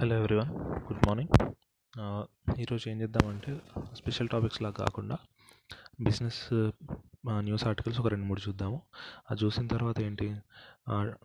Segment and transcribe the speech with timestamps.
[0.00, 0.50] Hello everyone
[0.80, 1.32] good morning
[2.58, 3.50] ఈరోజు ఏం చేద్దామంటే
[3.94, 5.16] స్పెషల్ టాపిక్స్ లాగా కాకుండా
[6.00, 6.38] బిజినెస్
[7.28, 8.82] న్యూస్ ఆర్టికల్స్ ఒక రెండు మూడు చూద్దాము.
[9.30, 10.26] అది చూసిన తర్వాత ఏంటి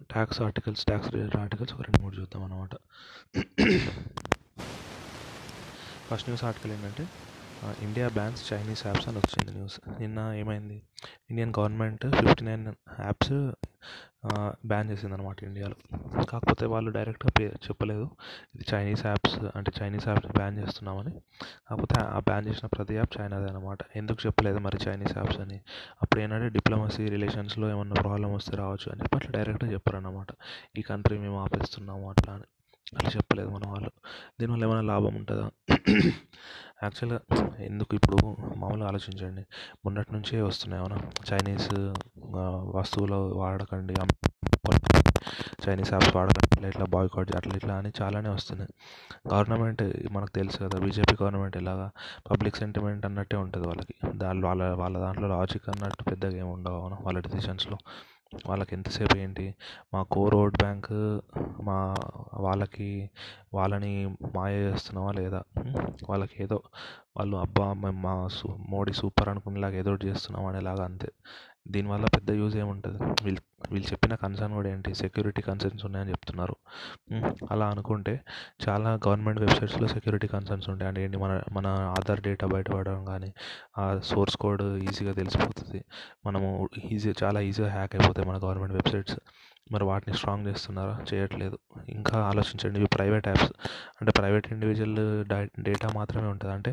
[0.01, 2.75] tax articles tax related articles ఒక రెండు మూడు చూద్దాం అనమాట
[6.09, 7.05] ఫస్ట్ న్యూస్ ఆర్టికల్ ఏంటంటే
[7.85, 10.77] ఇండియా బ్యాన్స్ చైనీస్ యాప్స్ అని వచ్చింది న్యూస్ నిన్న ఏమైంది?
[11.29, 12.65] Indian government fifty nine
[13.05, 13.35] apps
[14.71, 15.75] ban చేసింది అనమాట ఇండియాలో
[16.31, 18.05] కాకపోతే వాళ్ళు డైరెక్ట్గా పే చెప్పలేదు.
[18.55, 21.11] ఇది చైనీస్ యాప్స్ అంటే చైనీస్ యాప్స్ బ్యాన్ చేస్తున్నామని.
[21.67, 25.57] కాకపోతే ఆ బ్యాన్ చేసిన ప్రతి యాప్ చైనాదే అనమాట ఎందుకు చెప్పలేదు మరి చైనీస్ యాప్స్ అని?
[26.01, 30.31] అప్పుడు ఏంటంటే డిప్లొమసీ రిలేషన్స్లో ఏమన్నా ప్రాబ్లం వస్తే రావచ్చు అని చెప్పి అట్లా డైరెక్ట్గా చెప్పారనమాట
[30.77, 32.47] ఈ కంట్రీ మేము ఆపేస్తున్నాము అట్లా అని.
[32.87, 33.91] అట్లా చెప్పలేదు మన వాళ్ళు.
[34.39, 35.45] దీనివల్ల ఏమైనా లాభం ఉంటుందా?
[36.83, 37.19] యాక్చువల్గా
[37.65, 38.17] ఎందుకు ఇప్పుడు
[38.57, 39.43] మామూలుగా ఆలోచించండి.
[39.85, 40.97] మొన్నటి నుంచే వస్తున్నాయి అవునా?
[41.29, 41.69] చైనీస్
[42.77, 43.95] వస్తువులు వాడకండి
[45.65, 48.71] చైనీస్ యాప్స్ వాడకండి ఇట్లా ఇట్లా బాయ్కాట్ అట్లా ఇట్లా అని చాలానే వస్తున్నాయి.
[49.27, 51.87] గవర్నమెంట్ మనకు తెలుసు కదా బీజేపీ గవర్నమెంట్ ఇలాగా
[52.31, 53.95] పబ్లిక్ సెంటిమెంట్ అన్నట్టే ఉంటుంది వాళ్ళకి.
[54.17, 56.97] దాని వాళ్ళ వాళ్ళ దాంట్లో లాజిక్ అన్నట్టు పెద్దగా ఏమి ఉండవు అవునా?
[57.01, 57.77] వాళ్ళ డిసిషన్స్లో.
[58.43, 59.45] వాళ్ళకి ఎంతసేపు ఏంటి?
[59.93, 60.89] మా కో రోడ్ బ్యాంక్
[61.63, 61.77] మా
[62.39, 62.89] వాళ్ళకి
[63.53, 63.93] వాళ్ళని
[64.35, 65.41] మాయ చేస్తున్నావా లేదా?
[66.09, 66.57] వాళ్ళకి ఏదో
[67.17, 71.09] వాళ్ళు అబ్బా మేము మా సూ మోడీ సూపర్ అనుకునేలాగా ఏదో ఒకటి చేస్తున్నాం అనేలాగా అంతే.
[71.67, 72.99] దీనివల్ల పెద్ద యూజ్ ఏముంటుంది?
[73.23, 74.95] వీళ్ళు వీళ్ళు చెప్పిన కన్సర్న్ కూడా ఏంటి?
[74.95, 76.55] సెక్యూరిటీ కన్సర్న్స్ ఉన్నాయని చెప్తున్నారు.
[77.51, 78.13] అలా అనుకుంటే
[78.69, 80.87] చాలా గవర్నమెంట్ వెబ్సైట్స్లో సెక్యూరిటీ కన్సర్న్స్ ఉంటాయి.
[80.87, 81.17] అంటే ఏంటి?
[81.17, 81.67] మన మన
[81.99, 83.33] ఆధార్ డేటా బయటపడడం కానీ
[83.77, 85.81] ఆ సోర్స్ కోడ్ ఈజీగా తెలిసిపోతుంది.
[86.25, 89.17] మనము ఈజీ చాలా ఈజీగా హ్యాక్ అయిపోతాయి మన గవర్నమెంట్ వెబ్సైట్స్
[89.71, 90.95] మరి వాటిని స్ట్రాంగ్ చేస్తున్నారా?
[91.13, 91.57] చేయట్లేదు.
[91.89, 92.79] ఇంకా ఆలోచించండి.
[92.79, 93.51] ఇవి ప్రైవేట్ యాప్స్
[94.01, 94.97] అంటే ప్రైవేట్ ఇండివిజువల్
[95.63, 96.53] డేటా మాత్రమే ఉంటుంది.
[96.53, 96.71] అంటే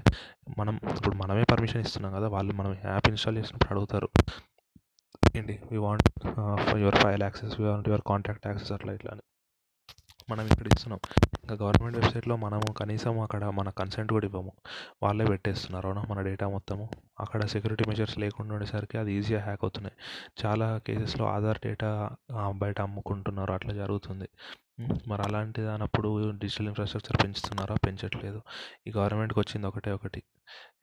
[0.59, 4.09] మనం ఇప్పుడు మనమే పర్మిషన్ ఇస్తున్నాం కదా వాళ్ళు మనం యాప్ ఇన్స్టాల్ చేసినప్పుడు అడుగుతారు.
[5.37, 6.11] ఏంటి we want
[6.77, 9.21] your file access we want your contact access అట్లా ఇట్లా అని.
[10.31, 11.01] మనం ఇక్కడ ఇస్తున్నాం.
[11.45, 14.53] ఇంకా గవర్నమెంట్ వెబ్సైట్లో మనము కనీసం అక్కడ మన కన్సెంట్ కూడా ఇవ్వము.
[15.03, 16.03] వాళ్ళే పెట్టేస్తున్నారు అవునా?
[16.11, 16.91] మన డేటా మొత్తము.
[17.21, 19.97] అక్కడ సెక్యూరిటీ మెజర్స్ లేకుండా ఉండేసరికి అది ఈజీగా హ్యాక్ అవుతున్నాయి.
[20.47, 22.11] చాలా కేసెస్లో ఆధార్ డేటా
[22.51, 23.53] బయట అమ్ముకుంటున్నారు.
[23.53, 24.29] అట్లా జరుగుతుంది.
[25.09, 27.77] మరి అలాంటి దానప్పుడు డిజిటల్ ఇన్ఫ్రాస్ట్రక్చర్ పెంచుతున్నారా?
[27.87, 28.42] పెంచట్లేదు.
[28.87, 30.23] ఈ గవర్నమెంట్కి వచ్చింది ఒకటే ఒకటి.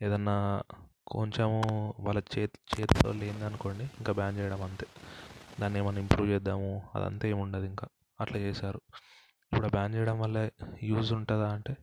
[0.02, 0.62] ఏదన్నా
[1.10, 1.60] కొంచెము
[2.00, 4.86] వాళ్ళ చేతి చేతిలో లేదనుకోండి ఇంకా బ్యాన్ చేయడం అంతే.
[5.60, 7.86] దాన్ని ఏమైనా ఇంప్రూవ్ చేద్దాము అదంతా ఏమి ఉండదు ఇంకా.
[8.20, 8.80] అట్లా చేశారు.
[9.52, 10.50] ఇప్పుడు బ్యాన్ చేయడం వల్ల
[10.82, 11.76] యూజ్ ఉంటుందా అంటే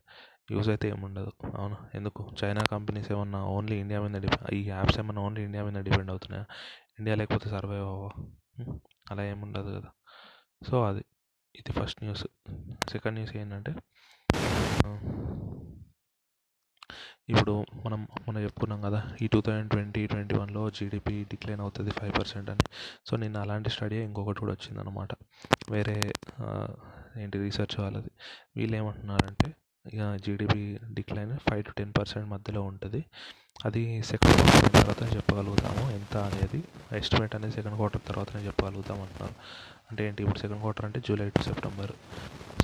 [0.50, 1.76] యూజ్ అయితే ఏముండదు అవును.
[1.94, 2.30] ఎందుకు?
[2.44, 6.46] చైనా కంపెనీస్ ఏమన్నా ఓన్లీ ఇండియా మీద డిపెండ్ ఈ యాప్స్ ఏమన్నా ఓన్లీ ఇండియా మీద డిపెండ్ అవుతున్నాయా?
[6.98, 8.08] ఇండియా లేకపోతే సర్వైవ్ అవ్వ
[9.10, 9.90] అలా ఏముండదు కదా.
[10.70, 11.04] సో అది.
[11.54, 12.26] ఇది ఫస్ట్ న్యూస్
[12.90, 13.74] సెకండ్ న్యూస్ ఏంటంటే
[17.32, 22.12] ఇప్పుడు మనం మొన్న చెప్పుకున్నాం కదా ఈ టూ థౌజండ్ ట్వంటీ ట్వంటీ వన్లో జీడిపి డిక్లైన్ అవుతుంది ఫైవ్
[22.18, 22.64] పర్సెంట్ అని.
[23.08, 25.12] సో నిన్న అలాంటి స్టడీ ఇంకొకటి కూడా వచ్చిందనమాట
[25.74, 25.96] వేరే
[27.22, 28.10] ఏంటి రీసెర్చ్ వాళ్ళది.
[28.56, 29.48] వీళ్ళు ఏమంటున్నారంటే
[29.84, 30.62] ఇక GDP
[30.96, 33.00] decline five to ten percent మధ్యలో ఉంటుంది.
[33.66, 35.84] అది సెకండ్ క్వార్టర్ తర్వాత చెప్పగలుగుతాము.
[35.98, 36.60] ఎంత అనేది
[36.98, 39.34] ఎస్టిమేట్ అనేది సెకండ్ క్వార్టర్ తర్వాతనే చెప్పగలుగుతాం అంటున్నారు.
[39.90, 40.22] అంటే ఏంటి?
[40.22, 41.92] ఇప్పుడు సెకండ్ క్వార్టర్ అంటే జూలై టు సెప్టెంబర్.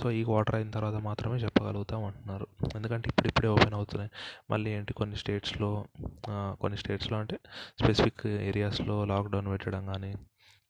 [0.00, 2.46] సో ఈ క్వార్టర్ అయిన తర్వాత మాత్రమే చెప్పగలుగుతాం అంటున్నారు.
[2.76, 4.10] ఎందుకంటే ఇప్పుడిప్పుడే ఓపెన్ అవుతున్నాయి.
[4.50, 4.92] మళ్ళీ ఏంటి?
[4.92, 5.70] కొన్ని స్టేట్స్లో
[6.30, 7.38] కొన్ని స్టేట్స్లో అంటే
[7.82, 10.12] స్పెసిఫిక్ ఏరియాస్లో లాక్డౌన్ పెట్టడం కానీ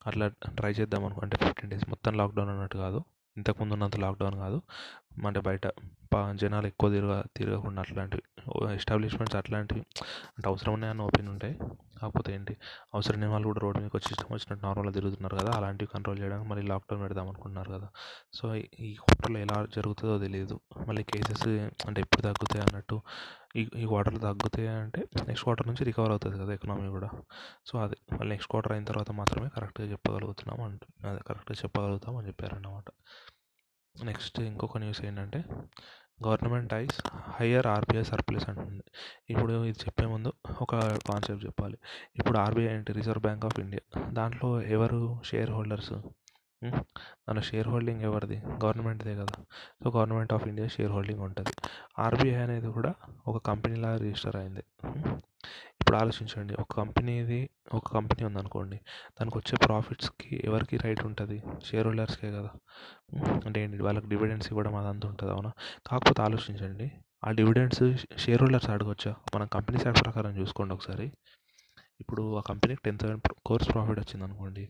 [0.06, 3.00] అట్లా ట్రై చేద్దాం అనుకుంటే ఫిఫ్టీన్ డేస్ మొత్తం లాక్డౌన్ అన్నట్టు కాదు.
[3.36, 4.58] ఇంతకుముందు ఉన్నంత లాక్డౌన్ కాదు.
[5.26, 5.66] అంటే బయట
[6.40, 8.22] జనాలు ఎక్కువ తిరగ తిరగకుండా అట్లాంటివి.
[8.74, 9.82] ఎస్టాబ్లిష్మెంట్స్ అట్లాంటివి
[10.36, 11.54] అంటే అవసరం ఉన్నాయని ఓపెన్ ఉంటాయి
[12.00, 12.56] కాకపోతే ఏంటి
[12.94, 16.48] అవసరం లేని వాళ్ళు కూడా రోడ్డు మీదకి వచ్చి ఇష్టం వచ్చినట్టు నార్మల్గా తిరుగుతున్నారు కదా అలాంటివి కంట్రోల్ చేయడానికి
[16.48, 17.88] మళ్ళీ లాక్డౌన్ పెడదాం అనుకుంటున్నారు కదా.
[18.34, 21.46] సో ఈ క్వార్టర్లో ఎలా జరుగుతుందో తెలియదు మళ్ళీ కేసెస్
[21.86, 23.02] అంటే ఎప్పుడు తగ్గుతాయి అన్నట్టు
[23.56, 27.10] ఈ ఈ క్వార్టర్లో తగ్గుతాయి అంటే నెక్స్ట్ క్వార్టర్ నుంచి రికవర్ అవుతుంది కదా ఎకనామీ కూడా.
[27.66, 32.26] సో అది మళ్ళీ నెక్స్ట్ క్వార్టర్ అయిన తర్వాత మాత్రమే కరెక్ట్గా చెప్పగలుగుతున్నాం అంటు అదే కరెక్ట్గా చెప్పగలుగుతాం అని
[32.26, 32.84] చెప్పారన్నమాట.
[34.04, 35.44] నెక్స్ట్ ఇంకొక న్యూస్ ఏంటంటే
[36.26, 37.00] government eyes
[37.36, 38.84] higher RBI surplus అంటుంది
[39.30, 40.32] ఇప్పుడు ఇది చెప్పే ముందు
[40.62, 40.76] ఒక
[41.08, 41.78] కాన్సెప్ట్ చెప్పాలి.
[42.16, 44.10] ఇప్పుడు ఆర్బీఐ అంటే రిజర్వ్ బ్యాంక్ ఆఫ్ ఇండియా.
[44.12, 45.92] దాంట్లో ఎవరు షేర్ హోల్డర్స్?
[47.28, 48.36] మన షేర్ హోల్డింగ్ ఎవరిది?
[48.64, 49.42] గవర్నమెంట్దే కదా.
[49.84, 51.52] So government of India share holding ఉంటుంది.
[51.98, 52.94] ఆర్బీఐ అనేది కూడా
[53.28, 54.64] ఒక కంపెనీలా రిజిస్టర్ అయింది.
[55.80, 56.54] ఇప్పుడు ఆలోచించండి.
[56.54, 58.76] ఒక కంపెనీది ఒక కంపెనీ ఉందనుకోండి.
[59.20, 61.42] దానికి వచ్చే ప్రాఫిట్స్కి ఎవరికి రైట్ ఉంటుంది?
[61.64, 62.50] షేర్ హోల్డర్స్కే కదా.
[63.46, 63.82] అంటే ఏంటి?
[63.82, 65.52] వాళ్ళకి డివిడెండ్స్ ఇవ్వడం అదంతా ఉంటుంది అవునా?
[65.86, 66.92] కాకపోతే ఆలోచించండి.
[67.24, 69.14] ఆ డివిడెండ్స్ షేర్ హోల్డర్స్ అడగొచ్చా?
[69.34, 71.12] మనం కంపెనీ సైడ్ ప్రకారం చూసుకోండి ఒకసారి.
[72.00, 74.68] ఇప్పుడు ఆ కంపెనీకి టెన్ థౌసండ్ కోర్స్ ప్రాఫిట్ వచ్చింది అనుకోండి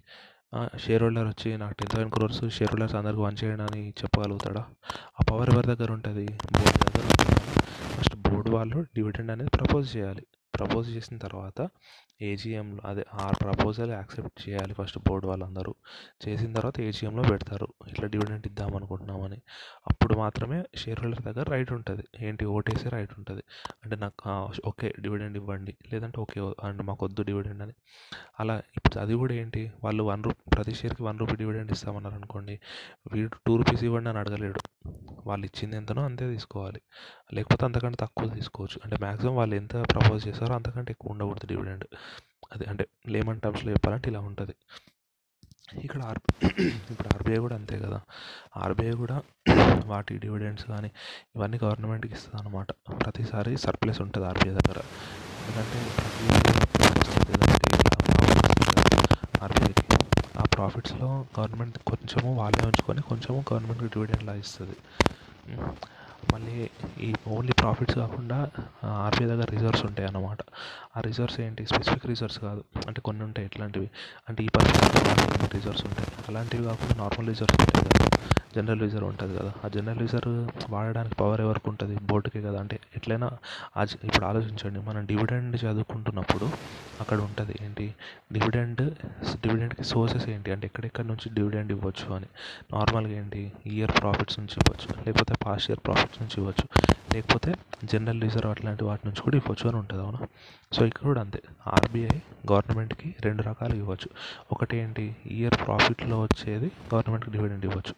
[0.76, 4.66] షేర్ హోల్డర్ వచ్చి నాకు ten thousand crores share holders అందరికి వన్ చేయండి అని చెప్పగలుగుతాడా?
[5.20, 6.26] ఆ పవర్ ఎవరి దగ్గర ఉంటుంది?
[6.26, 7.60] బోర్డు దగ్గర ఉంటుంది?
[7.96, 10.26] ఫస్ట్ బోర్డు వాళ్ళు డివిడెండ్ అనేది ప్రపోజ్ చేయాలి.
[10.58, 11.58] ప్రపోజ్ చేసిన తర్వాత
[12.22, 15.72] ఏజీఎంలో అదే ఆ ప్రపోజల్ యాక్సెప్ట్ చేయాలి ఫస్ట్ బోర్డు వాళ్ళందరూ.
[16.24, 17.68] చేసిన తర్వాత ఏజీఎంలో పెడతారు.
[17.88, 19.38] ఇట్లా డివిడెంట్ ఇద్దాం అనుకుంటున్నామని
[19.90, 22.04] అప్పుడు మాత్రమే షేర్ హోల్డర్ దగ్గర రైట్ ఉంటుంది.
[22.20, 22.44] ఏంటి?
[22.56, 23.42] ఓటేసే రైట్ ఉంటుంది.
[23.84, 24.34] అంటే నాకు
[24.66, 25.74] ఓకే డివిడెండ్ ఇవ్వండి.
[25.92, 27.74] లేదంటే ఓకే అంటే మాకు వద్దు డివిడెండ్ అని.
[28.40, 29.72] అలా ఇప్పుడు అది కూడా ఏంటి?
[29.84, 32.54] వాళ్ళు వన్ రూపీ ప్రతి షేర్కి వన్ రూపీ డివిడెండ్ ఇస్తామన్నారు అనుకోండి
[33.12, 34.60] వీడు టూ రూపీస్ ఇవ్వండి అని అడగలేడు.
[35.26, 36.80] వాళ్ళు ఇచ్చింది ఎంతనో అంతే తీసుకోవాలి.
[37.34, 38.78] లేకపోతే అంతకంటే తక్కువ తీసుకోవచ్చు.
[38.84, 41.86] అంటే మ్యాక్సిమం వాళ్ళు ఎంత ప్రపోజ్ చేస్తారు అంతకంటే ఎక్కువ ఉండకూడదు డివిడెండ్.
[42.52, 44.54] అది అంటే లేమన్ టర్మ్స్లో చెప్పాలంటే ఇలా ఉంటుంది.
[45.82, 46.18] ఇక్కడ ఆర్
[46.92, 48.00] ఇప్పుడు ఆర్బీఐ కూడా అంతే కదా.
[48.56, 49.16] ఆర్బీఐ కూడా
[49.86, 50.90] వాటి డివిడెండ్స్ కానీ
[51.36, 52.70] ఇవన్నీ గవర్నమెంట్కి ఇస్తుంది అనమాట
[53.02, 54.80] ప్రతిసారి సర్ప్లస్ ఉంటుంది ఆర్బీఐ దగ్గర.
[55.40, 55.78] ఎందుకంటే
[59.42, 59.84] ఆర్బీఐకి
[60.38, 61.08] ఆ ప్రాఫిట్స్లో
[61.38, 64.76] గవర్నమెంట్ కొంచెము వాళ్ళే ఉంచుకొని కొంచెము గవర్నమెంట్కి డివిడెండ్లా ఇస్తుంది.
[66.32, 68.50] మళ్ళీ ఈ ఓన్లీ ప్రాఫిట్స్ కాకుండా
[68.84, 70.38] ఆర్బీఐ దగ్గర రిజర్వ్స్ ఉంటాయి అన్నమాట.
[70.96, 71.66] ఆ రిజర్వ్స్ ఏంటి?
[71.66, 72.64] స్పెసిఫిక్ రిజర్వ్స్ కాదు.
[72.86, 73.90] అంటే కొన్ని ఉంటాయి ఎట్లాంటివి?
[74.28, 76.08] అంటే ఈ పర్సెంట్ రిజర్వ్స్ ఉంటాయి.
[76.28, 78.03] అలాంటివి కాకుండా నార్మల్ రిజర్వ్స్ ఉంటాయి కదా.
[78.54, 81.98] జనరల్ రిజర్వ్ ఉంటుంది కదా ఆ జనరల్ రిజర్వ్ వాడడానికి పవర్ ఎవరికి ఉంటుంది?
[82.02, 82.60] బోర్డుకే కదా.
[82.60, 83.30] అంటే ఎట్లయినా
[84.04, 86.50] ఇప్పుడు ఆలోచించండి మనం డివిడెండ్ చదువుకుంటున్నప్పుడు
[87.00, 87.94] అక్కడ ఉంటుంది ఏంటి?
[88.32, 88.82] డివిడెండ్
[89.40, 90.52] డివిడెండ్కి సోర్సెస్ ఏంటి?
[90.52, 92.26] అంటే ఎక్కడెక్కడ నుంచి డివిడెండ్ ఇవ్వచ్చు అని.
[92.72, 93.52] నార్మల్గా ఏంటి?
[93.66, 96.66] ఇయర్ ప్రాఫిట్స్ నుంచి ఇవ్వచ్చు లేకపోతే పాస్ట్ ఇయర్ ప్రాఫిట్స్ నుంచి ఇవ్వచ్చు
[97.14, 97.54] లేకపోతే
[97.84, 100.20] జనరల్ రిజర్వ్ అట్లాంటి వాటి నుంచి కూడా ఇవ్వచ్చు అని ఉంటుంది అవునా?
[100.72, 101.42] సో ఇక్కడ కూడా అంతే.
[101.66, 102.18] ఆర్బీఐ
[102.52, 104.08] గవర్నమెంట్కి రెండు రకాలు ఇవ్వచ్చు.
[104.52, 105.16] ఒకటి ఏంటి?
[105.26, 107.94] ఇయర్ ప్రాఫిట్లో వచ్చేది గవర్నమెంట్కి డివిడెండ్ ఇవ్వచ్చు.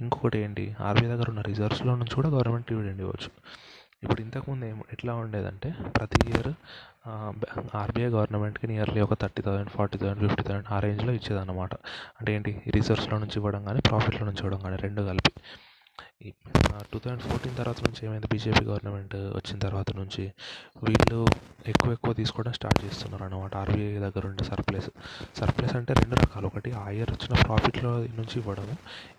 [0.00, 3.30] ఇంకొకటి ఏంటి ఆర్బీఐ దగ్గర ఉన్న రిజర్వ్స్లో నుంచి కూడా గవర్నమెంట్ డివిడెండ్ ఇవ్వచ్చు.
[4.02, 6.50] ఇప్పుడు ఇంతకుముందు ఏం ఎట్లా ఉండేదంటే ప్రతి ఇయర్
[7.76, 11.74] ఆర్బీఐ గవర్నమెంట్కి నియర్లీ ఒక thirty thousand forty thousand fifty thousand ఆ రేంజ్లో ఇచ్చేదన్నమాట.
[12.20, 12.62] అంటే ఏంటి?
[12.74, 15.32] రిజర్వ్స్లో నుంచి ఇవ్వడం కానీ ప్రాఫిట్లో నుంచి ఇవ్వడం కానీ రెండు కలిపి.
[16.92, 18.26] టూ థౌజండ్ ఫోర్టీన్ తర్వాత నుంచి ఏమైంది?
[18.26, 20.22] బీజేపీ గవర్నమెంట్ వచ్చిన తర్వాత నుంచి
[20.84, 21.18] వీళ్ళు
[21.66, 24.88] ఎక్కువ ఎక్కువ తీసుకోవడం స్టార్ట్ చేస్తున్నారు అనమాట ఆర్బీఐ దగ్గర ఉండే సర్ప్లస్
[25.40, 26.46] సర్ప్లస్ అంటే రెండు రకాలు.
[26.46, 28.74] ఒకటి ఆ ఇయర్ వచ్చిన ప్రాఫిట్లో నుంచి ఇవ్వడము.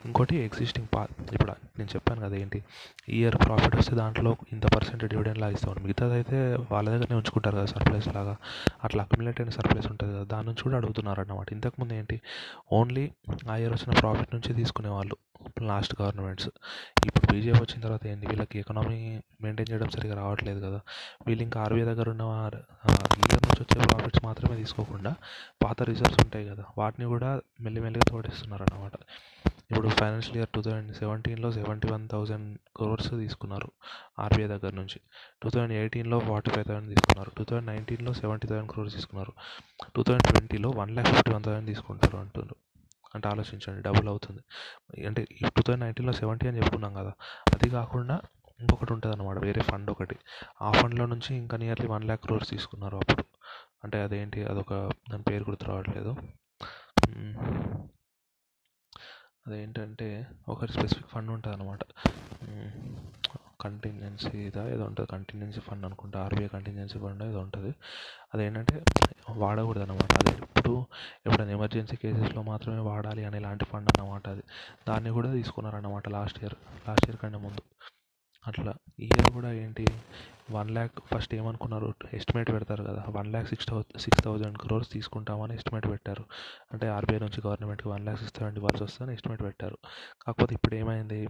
[0.06, 2.64] ఇంకోటి ఎగ్జిస్టింగ్ పా ఇప్పుడు నేను చెప్పాను కదా ఏంటి?
[3.10, 6.38] ఇయర్ ప్రాఫిట్ వస్తే దాంట్లో ఇంత పర్సెంట్ డివిడెండ్ లాగా ఇస్తాం మిగతాది అయితే
[6.72, 8.36] వాళ్ళ దగ్గరనే ఉంచుకుంటారు కదా సర్ప్లస్ లాగా.
[8.84, 10.24] అట్లా అక్యుమిలేట్ అయిన సర్ప్లస్ ఉంటుంది కదా.
[10.24, 12.20] దాని నుంచి కూడా అడుగుతున్నారు అన్నమాట ఇంతకుముందు ఏంటి?
[12.74, 13.06] ఓన్లీ
[13.52, 15.18] ఆ ఇయర్ వచ్చిన ప్రాఫిట్ నుంచి తీసుకునేవాళ్ళు
[15.62, 16.50] లాస్ట్ గవర్నమెంట్స్
[17.08, 18.98] ఇప్పుడు బీజేపీ వచ్చిన తర్వాత ఏంటి వీళ్ళకి ఎకనామీ
[19.44, 20.80] మెయింటైన్ చేయడం సరిగా రావట్లేదు కదా.
[21.28, 22.24] వీళ్ళు ఇంకా ఆర్బీఐ దగ్గర ఉన్న
[23.24, 25.12] ఇయర్ నుంచి వచ్చే ప్రాఫిట్స్ మాత్రమే తీసుకోకుండా
[25.64, 27.30] పాత రిజర్వ్స్ ఉంటాయి కదా వాటిని కూడా
[27.66, 28.96] మెల్లిమెల్లిగా తోడేస్తున్నారు అన్నమాట
[29.72, 32.48] ఇప్పుడు ఫైనాన్షియల్ ఇయర్ టూ థౌజండ్ సెవెంటీన్లో సెవెంటీ వన్ థౌజండ్
[32.78, 33.70] క్రోర్స్ తీసుకున్నారు
[34.24, 35.00] ఆర్బీఐ దగ్గర నుంచి.
[35.42, 37.32] టూ థౌజండ్ ఎయిటీన్లో ఫార్టీ ఫైవ్ థౌసండ్ తీసుకున్నారు.
[37.38, 39.34] టూ థౌజండ్ నైన్టీన్లో సెవెంటీ థౌసండ్ క్రోర్స్ తీసుకున్నారు.
[39.96, 42.58] టూ థౌజండ్ ట్వంటీలో one lakh fifty one thousand తీసుకుంటారు అంటున్నారు
[43.16, 44.42] అంటే ఆలోచించండి డబుల్ అవుతుంది.
[45.08, 45.22] అంటే
[45.56, 47.14] టూ థౌజండ్ నైన్టీన్లో సెవెంటీ అని చెప్పుకున్నాం కదా
[47.54, 48.16] అది కాకుండా
[48.60, 50.16] ఇంకొకటి ఉంటుంది అనమాట వేరే ఫండ్ ఒకటి.
[50.62, 53.24] ఆ ఫండ్లో నుంచి ఇంకా నియర్లీ వన్ ల్యాక్ క్రోర్స్ తీసుకున్నారు అప్పుడు.
[53.84, 54.74] అంటే అదేంటి అదొక
[55.12, 56.12] దాని పేరు గుర్తు రావట్లేదు.
[59.48, 60.08] అదేంటంటే
[60.50, 61.84] ఒకరి స్పెసిఫిక్ ఫండ్ ఉంటుంది అనమాట
[63.62, 65.08] కంటింజెన్సీదా ఏదో ఉంటుంది.
[65.12, 67.72] కంటింజెన్సీ ఫండ్ అనుకుంటా ఆర్బీఐ కంటింజెన్సీ ఫండ్ ఏదో ఉంటుంది.
[68.34, 68.76] అదేంటంటే
[69.42, 70.34] వాడకూడదు అనమాట అదే
[70.70, 70.86] ఎప్పుడు
[71.28, 74.44] ఎప్పుడైనా ఎమర్జెన్సీ కేసెస్లో మాత్రమే వాడాలి అనే ఇలాంటి ఫండ్ అన్నమాట అది.
[74.90, 76.56] దాన్ని కూడా తీసుకున్నారన్నమాట లాస్ట్ ఇయర్
[76.90, 77.62] లాస్ట్ ఇయర్ కంటే ముందు.
[78.48, 79.86] అట్లా ఈ ఇయర్ కూడా ఏంటి
[80.52, 81.94] వన్ ల్యాక్ ఫస్ట్ ఏమనుకున్నారు?
[82.14, 86.24] ఎస్టిమేట్ పెడతారు కదా one lakh six thou six thousand crores తీసుకుంటామని ఎస్టిమేట్ పెట్టారు.
[86.74, 89.78] అంటే ఆర్బీఐ నుంచి గవర్నమెంట్కి వన్ ల్యాక్ సిక్స్ థౌసండ్ ఇవ్వాల్సి వస్తుందని ఎస్టిమేట్ పెట్టారు.
[90.22, 91.22] కాకపోతే ఇప్పుడు ఏమైంది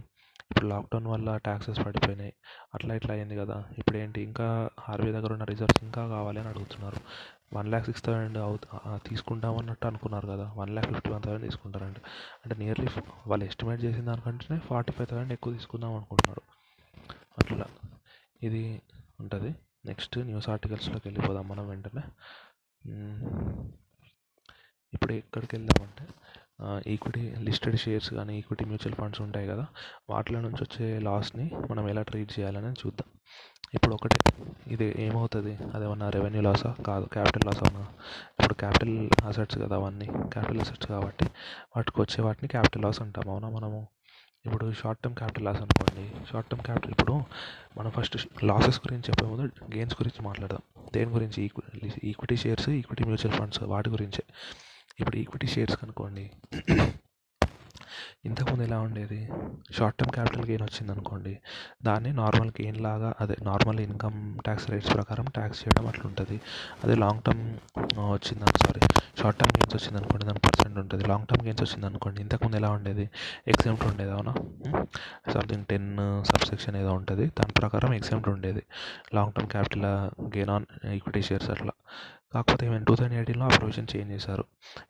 [0.50, 2.32] ఇప్పుడు లాక్డౌన్ వల్ల ట్యాక్సెస్ పడిపోయినాయి.
[2.74, 4.46] అట్లా ఇట్లా అయింది కదా ఇప్పుడు ఏంటి ఇంకా
[4.88, 7.00] ఆర్బీఐ దగ్గర ఉన్న రిజర్వ్స్ ఇంకా కావాలి అని అడుగుతున్నారు.
[7.52, 8.66] వన్ ల్యాక్ సిక్స్ థౌసండ్ అవుతు
[9.08, 10.52] తీసుకుంటామన్నట్టు అనుకున్నారు కదా.
[10.56, 12.00] One lakh fifty one thousand తీసుకుంటారండి
[12.44, 12.86] అంటే నియర్లీ
[13.26, 16.42] వాళ్ళు ఎస్టిమేట్ చేసిన దానికంటే ఫార్టీ ఫైవ్ థౌసండ్ ఎక్కువ తీసుకుందాం అనుకుంటున్నారు.
[17.38, 17.66] అట్లా.
[18.42, 18.82] ఇది
[19.20, 19.54] ఉంటుంది.
[19.86, 22.02] నెక్స్ట్ న్యూస్ ఆర్టికల్స్లోకి వెళ్ళిపోదాం మనం వెంటనే.
[24.92, 26.08] ఇప్పుడు ఎక్కడికి వెళ్దామంటే
[26.92, 29.64] ఈక్విటీ లిస్టెడ్ షేర్స్ కానీ ఈక్విటీ మ్యూచువల్ ఫండ్స్ ఉంటాయి కదా
[30.10, 33.08] వాటిలో నుంచి వచ్చే లాస్ని మనం ఎలా ట్రీట్ చేయాలని చూద్దాం.
[33.74, 34.18] ఇప్పుడు ఒకటే
[34.74, 35.52] ఇది ఏమవుతుంది?
[35.74, 36.70] అదేమన్నా రెవెన్యూ లాసా?
[36.88, 37.82] కాదు క్యాపిటల్ లాస్ అవునా
[38.38, 38.94] ఇప్పుడు క్యాపిటల్
[39.30, 41.26] అసెట్స్ కదా అవన్నీ క్యాపిటల్ అసెట్స్ కాబట్టి
[41.74, 43.80] వాటికి వచ్చే వాటిని క్యాపిటల్ లాస్ అంటాం అవునా మనము?
[44.44, 47.14] ఇప్పుడు షార్ట్ టర్మ్ క్యాపిటల్ లాస్ అనుకోండి షార్ట్ టర్మ్ క్యాపిటల్ ఇప్పుడు
[47.78, 48.16] మనం ఫస్ట్
[48.50, 50.62] లాసెస్ గురించి చెప్పే ముందు గెయిన్స్ గురించి మాట్లాడదాం.
[50.94, 51.38] దేని గురించి?
[51.46, 54.24] Equity equity shares equity mutual funds వాటి గురించే.
[54.98, 56.30] ఇప్పుడు ఈక్విటీ షేర్స్ కనుకోండి.
[58.24, 59.28] ఇంతకుముందు ఎలా ఉండేది?
[59.72, 61.38] షార్ట్ టర్మ్ క్యాపిటల్ గెయిన్ వచ్చింది అనుకోండి.
[61.82, 66.40] దాన్ని నార్మల్ గెయిన్ లాగా అదే నార్మల్ ఇన్కమ్ ట్యాక్స్ రేట్స్ ప్రకారం ట్యాక్స్ చేయడం అట్లా ఉంటుంది.
[66.84, 67.56] అదే లాంగ్ టర్మ్
[68.12, 68.80] వచ్చింది సారీ
[69.22, 71.04] షార్ట్ టర్మ్ గెయిన్స్ వచ్చింది అనుకోండి దాని పర్సెంట్ ఉంటుంది.
[71.04, 73.10] లాంగ్ టర్మ్ గెయిన్స్ వచ్చింది అనుకోండి ఇంతకుముందు ఎలా ఉండేది?
[73.48, 74.34] ఎగ్జామ్ట్ ఉండేది అవునా?
[75.32, 77.26] సంథింగ్ టెన్ సబ్సెక్షన్ ఏదో ఉంటుంది.
[77.26, 78.62] దాని ప్రకారం ఎగ్జామ్ట్ ఉండేది.
[79.14, 79.84] Long term capital
[80.22, 81.72] gain on equity shares అట్లా.
[82.34, 84.44] కాకపోతే ఏమైనా టూ థౌజండ్ ఎయిటీన్లో ఆ ప్రొవిజన్ చేంజ్ చేశారు.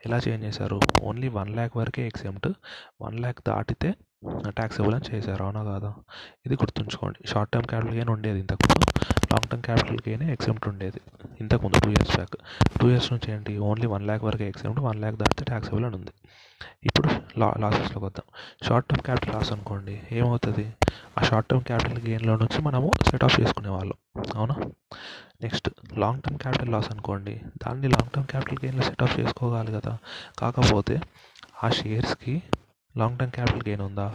[0.06, 0.80] ఎలా చేంజ్ చేశారు?
[1.02, 2.48] ఓన్లీ వన్ ల్యాక్ వరకే ఎగ్జామ్ట్
[3.02, 3.94] వన్ ల్యాక్ దాటితే
[4.48, 5.44] ట్యాక్సేబుల్ అని చేశారు.
[5.44, 5.94] అవునా కాదా?
[6.46, 7.28] ఇది గుర్తుంచుకోండి.
[7.28, 8.86] షార్ట్ టర్మ్ క్యాపిటల్ గెయిన్ ఉండేది ఇంతకుముందు.
[9.32, 11.00] Long term capital gain exempt ఉండేది.
[11.40, 12.36] ఇంతకుముందు two years back.
[12.80, 16.12] Two years నుంచి ఏంటి ఓన్లీ వన్ ల్యాక్ వరకే ఎగ్జామ్ట్ వన్ ల్యాక్ దాటితే ట్యాక్సబుల్ అని ఉంది.
[16.84, 17.08] ఇప్పుడు
[17.38, 18.26] లా లాసెస్లోకి వద్దాం.
[18.68, 20.66] షార్ట్ టర్మ్ క్యాపిటల్ లాస్ అనుకోండి ఏమవుతుంది?
[21.18, 23.98] ఆ షార్ట్ టర్మ్ క్యాపిటల్ గెయిన్లో నుంచి మనము సెట్ ఆఫ్ చేసుకునే వాళ్ళం.
[24.36, 24.56] అవునా?
[25.42, 29.98] Next long term capital loss అనుకోండి దాన్ని లాంగ్ టర్మ్ క్యాపిటల్ గెయిన్లో సెట్ ఆఫ్ చేసుకోవాలి కదా.
[30.38, 31.00] కాకపోతే
[31.64, 32.42] ఆ షేర్స్కి
[32.96, 34.14] లాంగ్ టర్మ్ క్యాపిటల్ గెయిన్ ఉందా?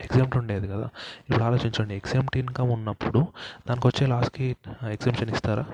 [0.00, 0.88] ఎగ్జామ్ట్ ఉండేది కదా.
[1.28, 3.26] ఇప్పుడు ఆలోచించండి ఎగ్జామ్ట్ ఇన్కమ్ ఉన్నప్పుడు
[3.68, 5.64] దానికి వచ్చే లాస్కి ఎగ్జామ్షన్ ఇస్తారా?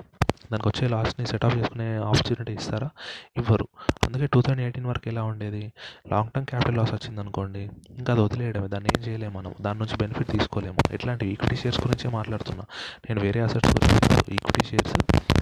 [0.51, 2.89] దానికి వచ్చే లాస్ని సెట్ ఆఫ్ చేసుకునే ఆపర్చునిటీ ఇస్తారా?
[3.37, 3.67] ఇవ్వరు.
[4.05, 5.73] అందుకే టూ థౌజండ్ ఎయిటీన్ వరకు ఎలా ఉండేది?
[6.11, 8.67] లాంగ్ టర్మ్ క్యాపిటల్ లాస్ వచ్చింది అనుకోండి ఇంకా అది వదిలేయడమే.
[8.67, 9.55] దాన్ని ఏం చేయలేము మనం.
[9.61, 10.77] దాని నుంచి బెనిఫిట్ తీసుకోలేము.
[10.91, 12.63] ఎట్లాంటి ఈక్విటీ షేర్స్ గురించే మాట్లాడుతున్నా.
[13.09, 14.97] నేను వేరే అసెట్స్ గురించి equity shares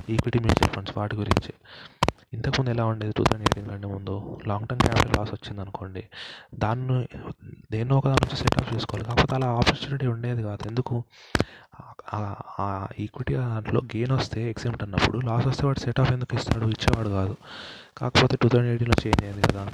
[0.10, 1.54] equity mutual funds వాటి గురించి.
[2.34, 4.40] ఇంతకుముందు ఎలా ఉండేది టూ థౌజండ్ ఎయిటీన్ కంటే ముందు?
[4.48, 6.04] లాంగ్ టర్మ్ క్యాపిటల్ లాస్ వచ్చింది అనుకోండి
[6.56, 7.08] దాన్ని
[7.72, 9.10] దేన్నో ఒక దాని నుంచి సెట్ ఆఫ్ చేసుకోవాలి.
[9.10, 10.68] కాకపోతే అలా ఆపర్చునిటీ ఉండేది కాదు.
[10.68, 11.04] ఎందుకు?
[12.60, 16.66] ఆ ఈక్విటీ దాంట్లో గెయిన్ వస్తే ఎక్సెంప్ట్ అన్నప్పుడు లాస్ వస్తే వాడు సెట్ ఆఫ్ ఎందుకు ఇస్తాడు?
[16.66, 17.38] ఇచ్చేవాడు కాదు.
[17.98, 19.72] కాకపోతే టూ థౌజండ్ ఎయిటీన్లో చేంజ్ అయింది కదా.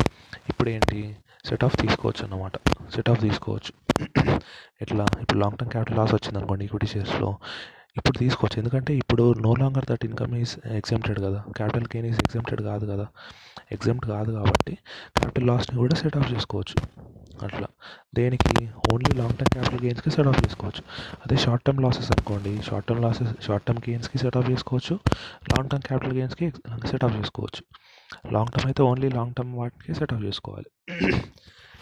[0.49, 1.17] ఇప్పుడు ఏంటి?
[1.45, 2.55] సెట్ ఆఫ్ తీసుకోవచ్చు అన్నమాట.
[2.95, 3.99] సెట్ ఆఫ్ తీసుకోవచ్చు.
[4.81, 5.05] ఎట్లా?
[5.21, 7.37] ఇప్పుడు లాంగ్ టర్మ్ క్యాపిటల్ లాస్ వచ్చింది అనుకోండి ఈక్విటీ షేర్స్లో
[7.97, 8.57] ఇప్పుడు తీసుకోవచ్చు.
[8.61, 11.39] ఎందుకంటే ఇప్పుడు no longer that income is exempted కదా.
[11.57, 13.05] క్యాపిటల్ గెయిన్ ఈజ్ ఎగ్జామ్టెడ్ కాదు కదా.
[13.75, 14.73] ఎగ్జామ్ట్ కాదు కాబట్టి
[15.17, 16.75] క్యాపిటల్ లాస్ని కూడా సెట్ ఆఫ్ చేసుకోవచ్చు.
[17.45, 17.67] అట్లా.
[18.17, 18.55] దేనికి?
[18.91, 20.81] ఓన్లీ లాంగ్ టర్మ్ క్యాపిటల్ గెయిన్స్కి సెట్ ఆఫ్ చేసుకోవచ్చు.
[21.23, 22.53] అదే షార్ట్ టర్మ్ లాసెస్ అనుకోండి.
[22.67, 24.95] Short term losses short term గెయిన్స్కి set off చేసుకోవచ్చు.
[25.51, 26.47] లాంగ్ టర్మ్ క్యాపిటల్ గెయిన్స్కి
[26.91, 27.63] సెట్ ఆఫ్ చేసుకోవచ్చు.
[28.35, 30.69] లాంగ్ టర్మ్ అయితే ఓన్లీ లాంగ్ టర్మ్ వాటికి సెట్ ఆఫ్ చేసుకోవాలి.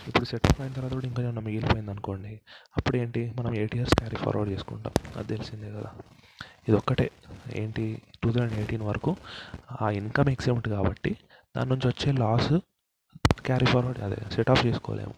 [0.07, 2.41] ఇప్పుడు సెటప్ అయిన తర్వాత కూడా ఇంకా ఏమైనా మిగిలిపోయింది అనుకోండి
[2.77, 4.93] అప్పుడు ఏంటి మనం ఎయిట్ ఇయర్స్ క్యారీ ఫార్వర్డ్ చేసుకుంటాం.
[5.17, 5.91] అది తెలిసిందే కదా.
[6.67, 7.11] ఇది ఒక్కటే.
[7.55, 8.01] ఏంటి?
[8.23, 9.15] టూ థౌజండ్ ఎయిటీన్ వరకు
[9.81, 11.17] ఆ ఇన్కమ్ ఎగ్జామ్ట్ కాబట్టి
[11.57, 12.53] దాని నుంచి వచ్చే లాస్
[13.45, 15.13] క్యారీ ఫార్వర్డ్ అదే సెట్ ఆఫ్ చేసుకోలేము.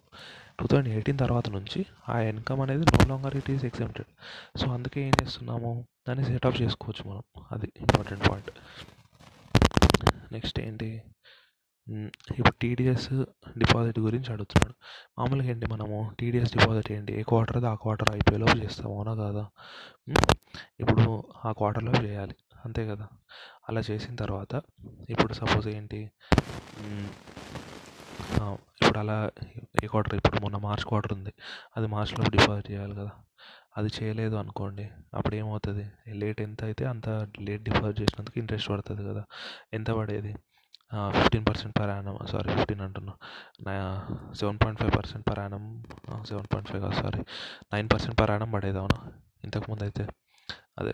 [0.60, 5.02] టూ థౌజండ్ ఎయిటీన్ తర్వాత నుంచి ఆ ఇన్కమ్ అనేది no longer it is exempted so అందుకే
[5.02, 5.86] ఏం చేస్తున్నాము?
[6.10, 7.44] దాన్ని సెట్ ఆఫ్ చేసుకోవచ్చు మనం.
[7.52, 8.52] అది ఇంపార్టెంట్ పాయింట్
[10.34, 11.04] నెక్స్ట్ ఏంటి?
[12.32, 13.08] ఇప్పుడు టీడీఎస్
[13.58, 14.75] డిపాజిట్ గురించి అడుగుతున్నాడు
[15.20, 17.12] మామూలుగా ఏంటి మనము టీడీఎస్ డిపాజిట్ ఏంటి?
[17.20, 19.44] ఏ క్వార్టర్ది ఆ క్వార్టర్ అయిపోయేలోపు చేస్తాం అవునా కాదా?
[20.80, 21.04] ఇప్పుడు
[21.46, 22.36] ఆ క్వార్టర్లో చేయాలి.
[22.66, 23.06] అంతే కదా?
[23.70, 24.54] అలా చేసిన తర్వాత
[25.10, 26.02] ఇప్పుడు సపోజ్ ఏంటి?
[28.82, 29.18] ఇప్పుడు అలా
[29.84, 30.16] ఏ క్వార్టర్?
[30.16, 31.34] ఇప్పుడు మొన్న మార్చ్ క్వార్టర్ ఉంది.
[31.78, 33.12] అది మార్చ్లో డిపాజిట్ చేయాలి కదా?
[33.78, 35.86] అది చేయలేదు అనుకోండి అప్పుడు ఏమవుతుంది?
[36.22, 37.10] లేట్ ఎంత అయితే అంత
[37.42, 39.24] లేట్ డిపాజిట్ చేసినందుకు ఇంట్రెస్ట్ పడుతుంది కదా?
[39.74, 40.34] ఎంత పడేది?
[41.16, 43.13] Fifteen percent per annum sorry fifteen అంటున్నా.
[44.40, 45.63] Seven point five percent per annum
[46.25, 47.22] seven point five కాదు sorry
[47.74, 49.00] nine percent per annum పడేది అవునా?
[49.44, 50.04] ఇంతకుముందు అయితే
[50.78, 50.94] అదే.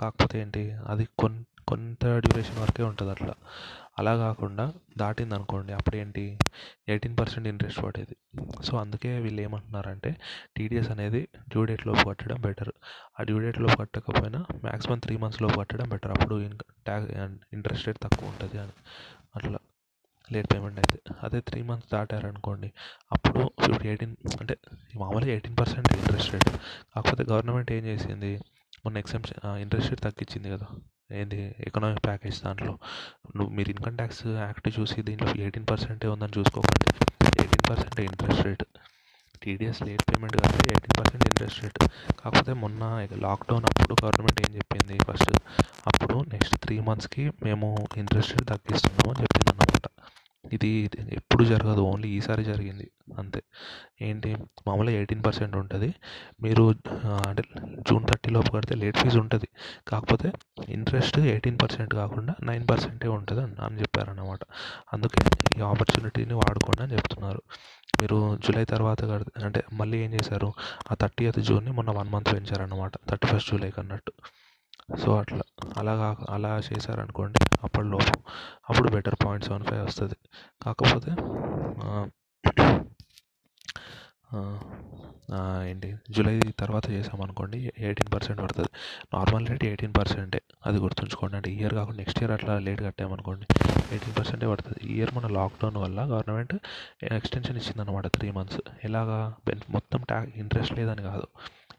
[0.00, 0.62] కాకపోతే ఏంటి?
[0.86, 1.36] అది కొన్
[1.70, 3.34] కొంత డ్యూరేషన్ వరకే ఉంటుంది అట్లా.
[3.98, 4.64] అలా కాకుండా
[4.98, 6.24] దాటింది అనుకోండి అప్పుడు ఏంటి
[6.88, 8.14] ఎయిటీన్ పర్సెంట్ ఇంట్రెస్ట్ పడేది.
[8.66, 10.10] సో అందుకే వీళ్ళు ఏమంటున్నారంటే
[10.56, 12.72] టీడీఎస్ అనేది డ్యూ డేట్లోపు కట్టడం బెటర్
[13.20, 16.36] ఆ డ్యూ డేట్లో కట్టకపోయినా మ్యాక్సిమం త్రీ మంత్స్లోపు కట్టడం బెటర్ అప్పుడు
[16.88, 17.10] ట్యాక్స్
[17.56, 18.74] ఇంట్రెస్ట్ రేట్ తక్కువ ఉంటుంది అని.
[19.36, 19.58] అట్లా
[20.28, 20.98] లేట్ పేమెంట్ అయితే.
[21.22, 22.68] అదే త్రీ మంత్స్ దాటారనుకోండి
[23.12, 24.54] అప్పుడు ఫిఫ్టీ ఎయిటీన్ అంటే
[25.02, 26.48] మామూలుగా ఎయిటీన్ పర్సెంట్ ఇంట్రెస్ట్ రేట్
[26.94, 28.32] కాకపోతే గవర్నమెంట్ ఏం చేసింది?
[28.84, 30.66] మొన్న ఎక్సెంప్షన్ ఇంట్రెస్ట్ రేట్ తగ్గించింది కదా.
[31.10, 31.54] ఏంది?
[31.66, 32.72] ఎకనామిక్ ప్యాకేజ్ దాంట్లో.
[33.36, 36.86] నువ్వు మీరు ఇన్కమ్ ట్యాక్స్ యాక్ట్ చూసి దీంట్లో ఎయిటీన్ పర్సెంటే ఉందని చూసుకోకండి.
[37.40, 38.64] Eighteen percent interest rate
[39.42, 41.78] TDS late payment కాబట్టి ఎయిటీన్ పర్సెంట్ ఇంట్రెస్ట్ రేట్
[42.20, 42.82] కాకపోతే మొన్న
[43.26, 44.98] లాక్డౌన్ అప్పుడు గవర్నమెంట్ ఏం చెప్పింది?
[45.08, 45.32] ఫస్ట్
[45.92, 49.45] అప్పుడు నెక్స్ట్ త్రీ మంత్స్కి మేము ఇంట్రెస్ట్ రేట్ తగ్గిస్తున్నాము అని చెప్పింది.
[50.52, 50.70] ఇది
[51.12, 52.86] ఎప్పుడు జరగదు ఓన్లీ ఈసారి జరిగింది
[53.18, 53.40] అంతే.
[54.02, 54.30] ఏంటి
[54.66, 55.94] మామూలుగా ఎయిటీన్ పర్సెంట్ ఉంటుంది.
[56.42, 56.64] మీరు
[57.28, 57.42] అంటే
[57.88, 59.48] జూన్ థర్టీ లోపు కడితే లేట్ ఫీజు ఉంటుంది.
[59.88, 60.30] కాకపోతే
[60.68, 64.40] ఇంట్రెస్ట్ ఎయిటీన్ పర్సెంట్ కాకుండా నైన్ పర్సెంటే ఉంటుంది అని చెప్పారన్నమాట.
[64.92, 65.22] అందుకే
[65.58, 67.42] ఈ ఆపర్చునిటీని వాడుకోండి అని చెప్తున్నారు.
[68.00, 70.48] మీరు జూలై తర్వాత కడితే అంటే మళ్ళీ ఏం చేశారు?
[70.90, 74.12] ఆ థర్టీ ఎయిత్ జూన్ని మొన్న వన్ మంత్ పెంచారన్నమాట థర్టీ ఫస్ట్ జూలైకి అన్నట్టు
[75.02, 75.44] సో అట్లా
[75.78, 78.12] అలా అలా చేశారనుకోండి అప్పటిలోపు
[78.68, 80.16] అప్పుడు బెటర్ పాయింట్ సెవెన్ ఫైవ్ వస్తుంది.
[80.64, 81.12] కాకపోతే
[85.68, 88.70] ఏంటి జూలై తర్వాత చేసామనుకోండి ఎయిటీన్ పర్సెంట్ పడుతుంది.
[89.14, 91.34] నార్మల్ రేట్ ఎయిటీన్ పర్సెంటే అది గుర్తుంచుకోండి.
[91.38, 93.46] అంటే ఇయర్ కాకుండా నెక్స్ట్ ఇయర్ అట్లా లేట్ కట్టామనుకోండి
[93.92, 94.78] ఎయిటీన్ పర్సెంటే పడుతుంది.
[94.88, 96.54] ఈ ఇయర్ మన లాక్డౌన్ వల్ల గవర్నమెంట్
[97.18, 98.60] ఎక్స్టెన్షన్ ఇచ్చిందనమాట త్రీ మంత్స్.
[98.88, 99.18] ఎలాగా?
[99.76, 101.26] మొత్తం ట్యాక్ ఇంట్రెస్ట్ లేదని కాదు.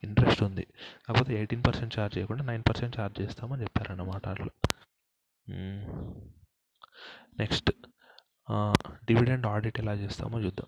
[0.07, 0.65] ఇంట్రెస్ట్ ఉంది.
[1.05, 4.53] కాకపోతే ఎయిటీన్ పర్సెంట్ ఛార్జ్ చేయకుండా నైన్ పర్సెంట్ ఛార్జ్ చేస్తామని చెప్పారన్నమాట అట్లా.
[7.39, 7.71] నెక్స్ట్
[9.05, 10.67] డివిడెండ్ ఆడిట్ ఎలా చేస్తామో చూద్దాం.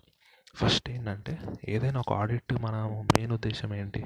[0.54, 2.76] ఫస్ట్ ఏంటంటే ఏదైనా ఒక ఆడిట్ మన
[3.14, 4.00] మెయిన్ ఉద్దేశం ఏంటి?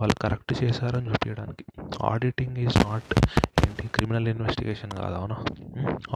[0.00, 1.64] వాళ్ళు కరెక్ట్ చేశారని చూపించడానికి.
[2.02, 3.12] ఆడిటింగ్ ఈజ్ నాట్
[3.66, 3.88] ఏంటి?
[3.88, 5.36] క్రిమినల్ ఇన్వెస్టిగేషన్ కాదు అవునా?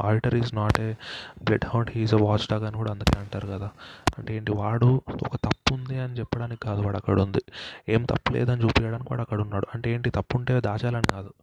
[0.02, 0.94] Auditor is not a
[1.64, 2.16] bloodhound he's a
[2.50, 3.70] watchdog అని కూడా అందుకే అంటారు కదా.
[4.18, 4.52] అంటే ఏంటి?
[4.52, 7.42] వాడు ఒక తప్పు ఉంది అని చెప్పడానికి కాదు వాడు అక్కడ ఉంది.
[7.88, 9.66] ఏం తప్పు లేదని చూపించడానికి వాడు అక్కడ ఉన్నాడు.
[9.74, 10.10] అంటే ఏంటి?
[10.10, 11.34] తప్పు ఉంటే దాచాలని కాదు.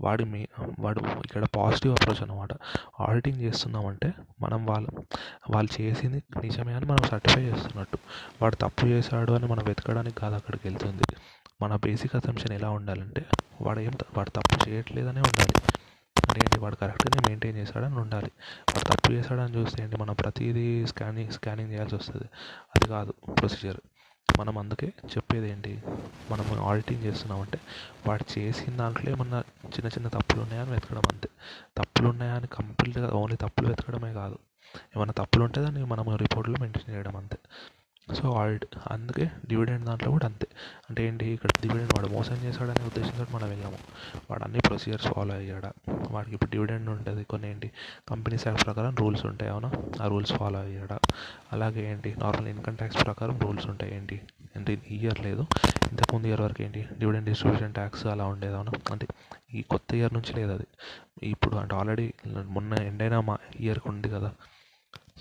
[0.00, 0.46] వాడి మీ
[0.80, 2.48] వాడు ఇక్కడ పాజిటివ్ అప్రోచ్ అనమాట
[3.00, 4.88] ఆడిటింగ్ చేస్తున్నామంటే మనం వాళ్ళు
[5.50, 7.98] వాళ్ళు చేసింది నిజమే అని మనం సర్టిఫై చేస్తున్నట్టు.
[8.42, 11.02] వాడు తప్పు చేశాడు అని మనం వెతకడానికి కాదు అక్కడికి వెళ్తుంది.
[11.62, 13.26] మన బేసిక్ అసంప్షన్ ఎలా ఉండాలంటే
[13.60, 15.52] వాడు ఏం వాడు తప్పు చేయట్లేదనే ఉండాలి.
[16.28, 16.60] అంటే ఏంటి?
[16.60, 18.30] వాడు కరెక్ట్గానే మెయింటైన్ చేశాడని ఉండాలి.
[18.70, 19.96] వాడు తప్పు చేశాడని చూస్తే ఏంటి?
[19.96, 22.24] మనం ప్రతిదీ స్కానింగ్ స్కానింగ్ చేయాల్సి వస్తుంది.
[22.76, 23.76] అది కాదు ప్రొసీజర్
[24.38, 25.82] మనం అందుకే చెప్పేది ఏంటి
[26.30, 27.60] మనం ఆడిటింగ్ చేస్తున్నామంటే
[28.06, 31.28] వాడు చేసిన దాంట్లో ఏమన్నా చిన్న చిన్న తప్పులు ఉన్నాయని వెతకడం అంతే.
[31.78, 34.38] తప్పులు ఉన్నాయని కంప్లీట్గా ఓన్లీ తప్పులు వెతకడమే కాదు.
[34.96, 37.36] ఏమైనా తప్పులు ఉంటే దాన్ని మనం రిపోర్ట్లో మెయింటైన్ చేయడం అంతే.
[38.14, 40.46] సో ఆడిట్ అందుకే డివిడెండ్ దాంట్లో కూడా అంతే.
[40.90, 41.26] అంటే ఏంటి?
[41.26, 43.78] ఇక్కడ డివిడెండ్ వాడు మోసం చేశాడనే ఉద్దేశంతో మనం వెళ్ళాము.
[44.30, 45.72] వాడు అన్ని ప్రొసీజర్స్ ఫాలో అయ్యాడా?
[46.10, 47.24] వాడికి ఇప్పుడు డివిడెండ్ ఉంటుంది.
[47.24, 47.70] కొన్ని ఏంటి?
[48.08, 49.72] కంపెనీ యాక్ట్ ప్రకారం రూల్స్ ఉంటాయి అవునా?
[50.02, 50.98] ఆ రూల్స్ ఫాలో అయ్యాడా?
[51.52, 54.16] అలాగే ఏంటి నార్మల్ ఇన్కమ్ ట్యాక్స్ ప్రకారం రూల్స్ ఉంటాయి ఏంటి?
[54.56, 55.42] అంటే ఇయర్ లేదు.
[55.90, 59.06] ఇంతకుముందు ఇయర్ వరకు ఏంటి డివిడెండ్ డిస్ట్రిబ్యూషన్ ట్యాక్స్ అలా ఉండేది అవునా అంటే
[59.54, 60.66] ఈ కొత్త ఇయర్ నుంచి లేదు అది.
[61.22, 62.06] ఇప్పుడు అంటే ఆల్రెడీ
[62.56, 64.30] మొన్న ఎండ్ అయిన మా ఇయర్కి ఉంది కదా.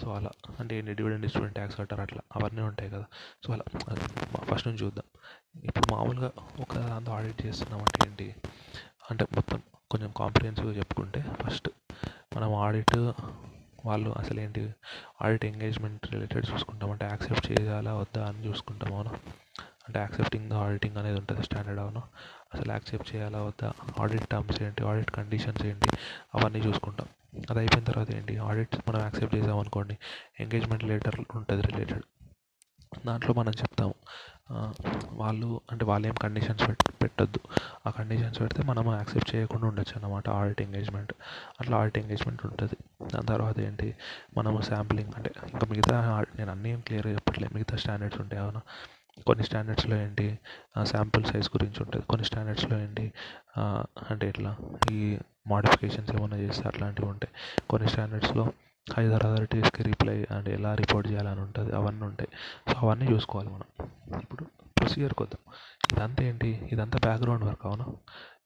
[0.02, 3.06] సో అలా అంటే ఏంటి డివిడెండ్ డిస్ట్రిబ్యూషన్ ట్యాక్స్ కట్టారు అట్లా అవన్నీ ఉంటాయి కదా.
[3.46, 3.66] సో అలా
[4.50, 5.08] ఫస్ట్ నుంచి చూద్దాం.
[5.64, 8.28] ఇప్పుడు మామూలుగా ఒక దాంతో ఆడిట్ చేస్తున్నామంటే ఏంటి
[9.12, 9.60] అంటే మొత్తం
[9.92, 11.70] కొంచెం కాంప్రిహెన్సివ్గా చెప్పుకుంటే ఫస్ట్
[12.38, 12.96] మనం ఆడిట్
[13.86, 14.62] వాళ్ళు అసలు ఏంటి
[15.22, 19.12] ఆడిట్ ఎంగేజ్మెంట్ రిలేటెడ్ చూసుకుంటాం అంటే యాక్సెప్ట్ చేయాలా వద్దా అని చూసుకుంటాం అవును.
[19.88, 22.01] అంటే యాక్సెప్టింగ్ ఆడిటింగ్ అనేది ఉంటుంది స్టాండర్డ్ అవును.
[22.54, 25.89] అసలు యాక్సెప్ట్ చేయాలా వద్దా ఆడిట్ టర్మ్స్ ఏంటి ఆడిట్ కండిషన్స్ ఏంటి
[26.36, 27.08] అవన్నీ చూసుకుంటాం.
[27.50, 29.98] అది అయిపోయిన తర్వాత ఏంటి ఆడిట్ మనం యాక్సెప్ట్ చేసామనుకోండి
[30.39, 32.04] ఎంగేజ్మెంట్ లెటర్ ఉంటుంది రిలేటెడ్.
[33.06, 33.96] దాంట్లో మనం చెప్తాము
[35.22, 37.40] వాళ్ళు అంటే వాళ్ళు ఏం కండిషన్స్ పెట్ పెట్టద్దు.
[37.88, 41.14] ఆ కండిషన్స్ పెడితే మనం యాక్సెప్ట్ చేయకుండా ఉండొచ్చు అన్నమాట ఆడిట్ ఎంగేజ్మెంట్
[41.60, 42.78] అట్లా ఆడిట్ ఎంగేజ్మెంట్ ఉంటుంది.
[43.14, 43.88] దాని తర్వాత ఏంటి
[44.38, 45.98] మనము శాంప్లింగ్ అంటే ఇంకా మిగతా
[46.40, 48.62] నేను అన్నీ ఏం క్లియర్గా చెప్పట్లేదు మిగతా స్టాండర్డ్స్ ఉంటాయి అవునా
[49.28, 50.25] కొన్ని స్టాండర్డ్స్లో ఏంటి
[50.92, 52.04] శాంపుల్ సైజ్ గురించి ఉంటుంది.
[52.12, 53.06] కొన్ని స్టాండర్డ్స్లో ఏంటి
[54.10, 54.52] అంటే ఇట్లా
[54.92, 55.00] ఈ
[55.52, 57.34] మాడిఫికేషన్స్ ఏమైనా చేస్తే అట్లాంటివి ఉంటాయి.
[57.72, 58.46] కొన్ని స్టాండర్డ్స్లో
[58.93, 62.30] హైదర్ అథారిటీస్కి రిప్లై అండ్ ఎలా రిపోర్ట్ చేయాలని ఉంటుంది అవన్నీ ఉంటాయి.
[62.74, 63.89] సో అవన్నీ చూసుకోవాలి మనం.
[64.21, 64.43] ఇప్పుడు
[64.80, 65.54] ప్రొసీజర్కి వద్దాం.
[65.98, 66.69] ఇదంతా ఏంటి?
[66.71, 67.86] ఇదంతా బ్యాక్గ్రౌండ్ వర్క్ అవునా?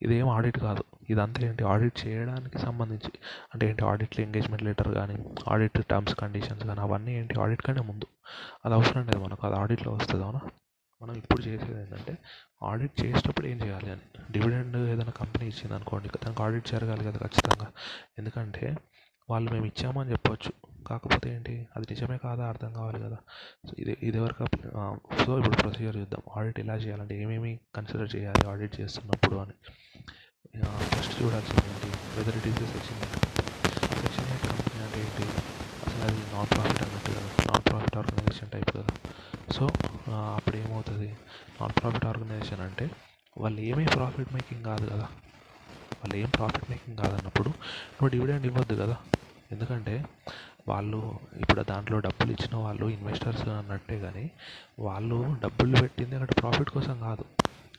[0.01, 0.83] ఇదేం ఆడిట్ కాదు.
[1.09, 1.63] ఇదంతా ఏంటి?
[1.63, 3.11] ఆడిట్ చేయడానికి సంబంధించి
[3.53, 3.85] అంటే ఏంటి?
[3.85, 7.41] ఆడిట్లో ఎంగేజ్మెంట్ లెటర్ కానీ ఆడిట్ టర్మ్స్ కండిషన్స్ కానీ అవన్నీ ఏంటి?
[7.41, 8.05] ఆడిట్ కంటే ముందు.
[8.65, 9.47] అది అవసరం లేదు మనకు.
[9.47, 10.39] అది ఆడిట్లో వస్తుంది అవునా?
[11.01, 12.17] మనం ఇప్పుడు చేసేది ఏంటంటే
[12.63, 14.01] ఆడిట్ చేసేటప్పుడు ఏం చేయాలి అని.
[14.31, 17.67] డివిడెండ్ ఏదైనా కంపెనీ ఇచ్చింది అనుకోండి దానికి ఆడిట్ జరగాలి కదా ఖచ్చితంగా.
[18.17, 18.77] ఎందుకంటే
[19.29, 20.51] వాళ్ళు మేము ఇచ్చామని చెప్పొచ్చు.
[20.87, 21.55] కాకపోతే ఏంటి?
[21.75, 22.43] అది నిజమే కాదా?
[22.51, 23.17] అర్థం కావాలి కదా.
[23.67, 24.45] సో ఇది ఇది వరకు
[25.25, 26.21] సో ఇప్పుడు ప్రొసీజర్ చూద్దాం.
[26.37, 29.55] ఆడిట్ ఎలా చేయాలంటే ఏమేమి కన్సిడర్ చేయాలి ఆడిట్ చేస్తున్నప్పుడు అని.
[30.93, 31.89] ఫస్ట్ చూడాల్సింది ఏంటి?
[32.15, 33.01] Whether it is section
[34.01, 35.25] section eight company అంటే ఏంటి?
[35.85, 37.29] అసలు అది నాన్ ప్రాఫిట్ అన్నట్టు కదా.
[37.49, 38.87] నాన్ ప్రాఫిట్ ఆర్గనైజేషన్ టైప్ కదా.
[39.57, 39.63] సో
[40.37, 41.09] అప్పుడు ఏమవుతుంది?
[41.59, 42.87] నాన్ ప్రాఫిట్ ఆర్గనైజేషన్ అంటే
[43.37, 45.07] వాళ్ళు ఏమీ ప్రాఫిట్ మేకింగ్ కాదు కదా.
[46.01, 48.97] వాళ్ళు ఏం ప్రాఫిట్ మేకింగ్ కాదన్నప్పుడు నువ్వు డివిడెండ్ ఇవ్వద్దు కదా.
[49.51, 50.05] ఎందుకంటే
[50.67, 54.31] వాళ్ళు ఇప్పుడు దాంట్లో డబ్బులు ఇచ్చిన వాళ్ళు ఇన్వెస్టర్స్ అన్నట్టే కానీ
[54.79, 57.25] వాళ్ళు డబ్బులు పెట్టింది అక్కడ ప్రాఫిట్ కోసం కాదు.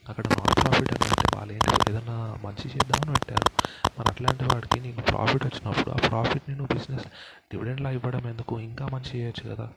[0.09, 3.50] అక్కడ నాన్ ప్రాఫిట్ అని అంటే వాళ్ళు ఏంటి ఏదైనా మంచి చేద్దామని పెట్టారు.
[3.98, 7.06] మరి అట్లాంటి వాడికి నీకు ప్రాఫిట్ వచ్చినప్పుడు ఆ ప్రాఫిట్ని నువ్వు బిజినెస్
[7.52, 8.61] డివిడెండ్లా ఇవ్వడం ఎందుకు?
[8.61, 9.68] ఇంకా మంచి చేయొచ్చు కదా.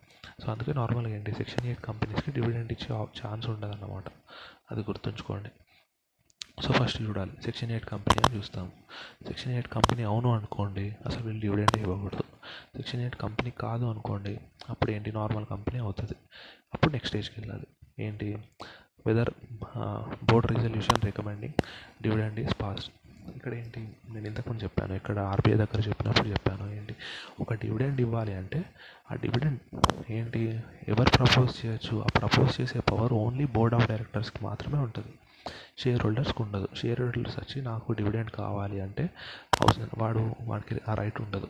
[0.45, 4.03] సో అందుకే నార్మల్గా ఏంటి సెక్షన్ ఎయిట్ కంపెనీస్కి డివిడెండ్ ఇచ్చే ఛాన్స్ ఉండదు అన్నమాట
[4.71, 5.49] అది గుర్తుంచుకోండి.
[6.63, 7.31] సో ఫస్ట్ చూడాలి.
[7.43, 8.71] సెక్షన్ ఎయిట్ కంపెనీ అని చూస్తాం
[9.27, 12.23] సెక్షన్ ఎయిట్ కంపెనీ అవును అనుకోండి అసలు వీళ్ళు డివిడెండ్ ఇవ్వకూడదు.
[12.77, 15.11] సెక్షన్ ఎయిట్ కంపెనీ కాదు అనుకోండి అప్పుడు ఏంటి?
[15.11, 16.15] నార్మల్ కంపెనీ అవుతుంది.
[16.73, 17.67] అప్పుడు నెక్స్ట్ స్టేజ్కి వెళ్ళాలి.
[17.99, 18.37] ఏంటి?
[19.07, 19.29] Whether
[20.31, 21.53] board resolution recommending
[22.03, 22.89] dividend is pass
[23.35, 23.81] ఇక్కడ ఏంటి?
[24.09, 26.71] నేను ఇంతకుముందు చెప్పాను ఇక్కడ ఆర్బీఐ దగ్గర చెప్పినప్పుడు చెప్పాను.
[26.71, 26.95] ఏంటి?
[27.39, 28.65] ఒక డివిడెండ్ ఇవ్వాలి అంటే
[29.11, 29.59] ఆ డివిడెండ్
[30.11, 30.63] ఏంటి?
[30.87, 32.01] ఎవరు ప్రపోజ్ చేయొచ్చు?
[32.01, 35.13] ఆ ప్రపోజ్ చేసే పవర్ ఓన్లీ బోర్డ్ ఆఫ్ డైరెక్టర్స్కి మాత్రమే ఉంటుంది.
[35.79, 36.67] షేర్ హోల్డర్స్కి ఉండదు.
[36.81, 39.09] షేర్ హోల్డర్స్ వచ్చి నాకు డివిడెండ్ కావాలి అంటే
[39.61, 39.89] అవసరం.
[39.97, 41.47] వాడు వాడికి ఆ రైట్ ఉండదు.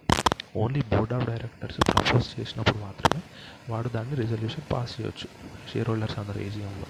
[0.58, 3.22] Only board of directors propose చేసినప్పుడు మాత్రమే
[3.70, 5.28] వాడు దాన్ని రిజల్యూషన్ పాస్ చేయొచ్చు.
[5.74, 6.86] షేర్ హోల్డర్స్ అందరు ఏజీఎంలో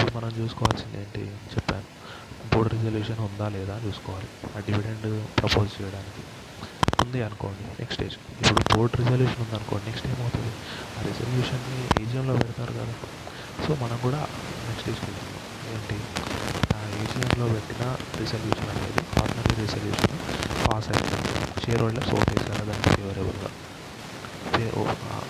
[0.00, 1.20] ఇప్పుడు మనం చూసుకోవాల్సింది ఏంటి?
[1.30, 1.84] చెప్పాను.
[2.54, 4.28] బోర్డ్ రిజల్యూషన్ ఉందా లేదా చూసుకోవాలి.
[4.56, 6.24] ఆ డివిడెండ్ ప్రపోజ్ చేయడానికి.
[7.04, 10.52] ఉంది అనుకోండి నెక్స్ట్ స్టేజ్ ఇప్పుడు బోర్డ్ రిజల్యూషన్ ఉంది అనుకోండి నెక్స్ట్ ఏమవుతుంది?
[10.98, 12.94] ఆ రిజల్యూషన్ని ఏజిఎంలో పెడతారు కదా?
[13.68, 15.33] సో మనం కూడా నెక్స్ట్ స్టేజ్కి వెళ్తున్నాం
[15.72, 15.96] ఏంటి?
[16.76, 17.84] ఆ ఏజిఎంలో పెట్టిన
[18.20, 20.16] రిజల్యూషన్ అనేది ఆర్డినరీ రిజల్యూషన్
[20.66, 21.18] పాస్ అయింది
[21.64, 23.50] షేర్ హోల్డర్స్ ఓట్ వేసారు దానికి ఫేవరబుల్గా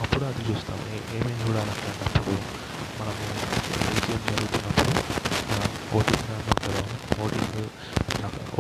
[0.05, 0.79] అప్పుడు అది చూస్తాం.
[1.17, 2.41] ఏమేమి చూడాలంటే అన్నప్పుడు
[2.99, 3.23] మనము
[3.95, 4.93] ఏజిఎం జరుగుతున్నప్పుడు
[5.99, 6.55] ఓటింగ్ అని
[7.25, 7.59] ఓటింగ్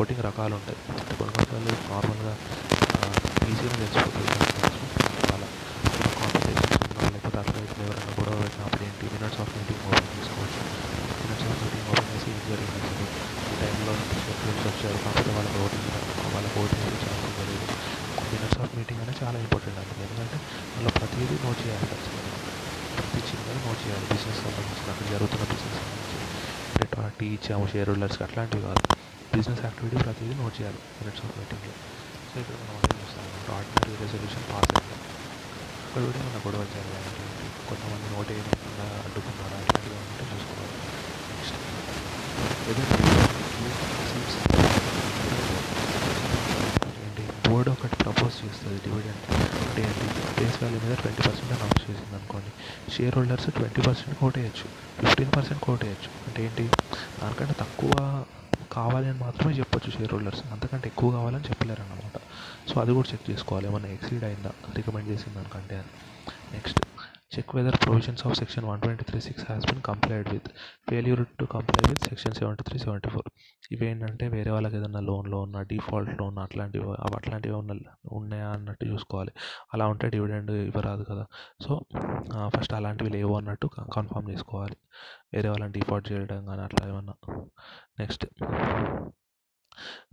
[0.00, 0.78] ఓటింగ్ రకాలు ఉంటాయి.
[1.00, 2.34] అంటే కొన్ని కొన్నిసార్లు నార్మల్గా
[3.50, 4.37] ఈజీగా తెలిసిపోతుంది.
[5.28, 5.46] చాలా
[6.18, 6.72] కాన్వర్సేషన్
[7.14, 9.04] లేకపోతే అట్లా ఎవరైనా గొడవ పెట్టినప్పుడు ఏంటి?
[9.14, 10.60] మినిట్స్ ఆఫ్ మీటింగ్ ఓపెన్ చేసుకోవచ్చు
[11.22, 13.06] మినిట్స్ ఆఫ్ మీటింగ్ ఓపెన్ చేసి ఏం జరిగింది అసలు
[13.44, 13.92] ఈ టైంలో
[14.24, 15.88] షెడ్యూల్స్ వచ్చారు కాకపోతే వాళ్ళకి ఓటింగ్
[16.34, 17.66] వాళ్ళకి ఓటింగ్ వేసే ఛాన్స్ ఉండలేదు
[18.26, 20.36] మినిట్స్ ఆఫ్ మీటింగ్ అనేది చాలా ఇంపార్టెంట్ అండి ఎందుకంటే
[20.68, 22.32] అందులో ప్రతిదీ నోట్ చేయాలి ఖచ్చితంగా
[22.96, 26.18] ప్రతి చిన్నది నోట్ చేయాలి బిజినెస్ సంబంధించిన అక్కడ జరుగుతున్న బిజినెస్ సంబంధించి
[26.74, 26.86] అంటే
[27.18, 28.82] టీ ఇచ్చాము షేర్ హోల్డర్స్కి అట్లాంటివి కాదు
[29.34, 31.74] బిజినెస్ యాక్టివిటీ ప్రతిదీ నోట్ చేయాలి మినిట్స్ ఆఫ్ మీటింగ్లో
[32.26, 34.96] సో ఇక్కడ మనం అదే చేస్తాం ఆర్డినరీ రెజల్యూషన్ పాస్ అయింది
[35.86, 37.10] అక్కడ కూడా మన గొడవ జరగాలి
[37.68, 40.76] కొంతమంది నోట్ వేయకుండా అడ్డుకున్నారా అట్లాంటివి ఉంటే చూసుకోవాలి
[41.28, 41.83] నెక్స్ట్
[47.48, 49.20] బోర్డు ఒకటి ప్రపోజ్ చేస్తుంది డివిడెండ్
[49.62, 52.50] అంటే ఏంటి ఫేస్ వాల్యూ మీద ట్వంటీ పర్సెంట్ అనౌన్స్ చేసింది అనుకోండి.
[52.94, 54.66] షేర్ హోల్డర్స్ ట్వంటీ పర్సెంట్ కోటేయచ్చు
[55.00, 56.64] ఫిఫ్టీన్ పర్సెంట్ కోటేయచ్చు అంటే ఏంటి?
[57.22, 58.24] దానికంటే తక్కువ
[58.72, 62.16] కావాలి అని మాత్రమే చెప్పొచ్చు షేర్ హోల్డర్స్ అంతకంటే ఎక్కువ కావాలని చెప్పలేరు అన్నమాట
[62.70, 63.66] సో అది కూడా చెక్ చేసుకోవాలి.
[63.66, 64.52] ఏమన్నా ఎక్సీడ్ అయిందా?
[64.76, 65.92] రికమెండ్ చేసిన దానికంటే అని.
[66.52, 66.80] Next
[67.34, 70.48] check whether provisions of section one twenty three six has been complied with
[70.88, 73.28] failure to comply with section seventy three seventy four
[73.72, 77.72] ఇవేంటంటే వేరే వాళ్ళకి ఏదైనా లోన్లో ఉన్న డిఫాల్ట్ లోన్ అట్లాంటివి అవి అట్లాంటివి ఉన్న
[78.12, 79.32] ఉన్నాయా అన్నట్టు చూసుకోవాలి.
[79.74, 81.24] అలా ఉంటే డివిడెండ్ ఇవ్వరాదు కదా.
[81.66, 81.72] సో
[82.56, 83.66] ఫస్ట్ అలాంటివి లేవు అన్నట్టు
[83.96, 84.76] కన్ఫర్మ్ చేసుకోవాలి.
[85.34, 87.14] వేరే వాళ్ళని డిఫాల్ట్ చేయడం కానీ అట్లా ఏమన్నా.
[87.98, 88.26] Next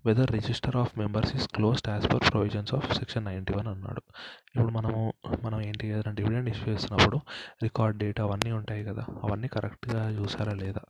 [0.06, 4.02] whether register of members is closed as per provisions of section ninety one అన్నాడు.
[4.48, 7.20] ఇప్పుడు మనము మనం ఏంటి ఏదైనా డివిడెండ్ ఇష్యూ చేస్తున్నప్పుడు
[7.64, 10.82] రికార్డ్ డేట్ అవన్నీ ఉంటాయి కదా అవన్నీ కరెక్ట్గా చూసారా లేదా?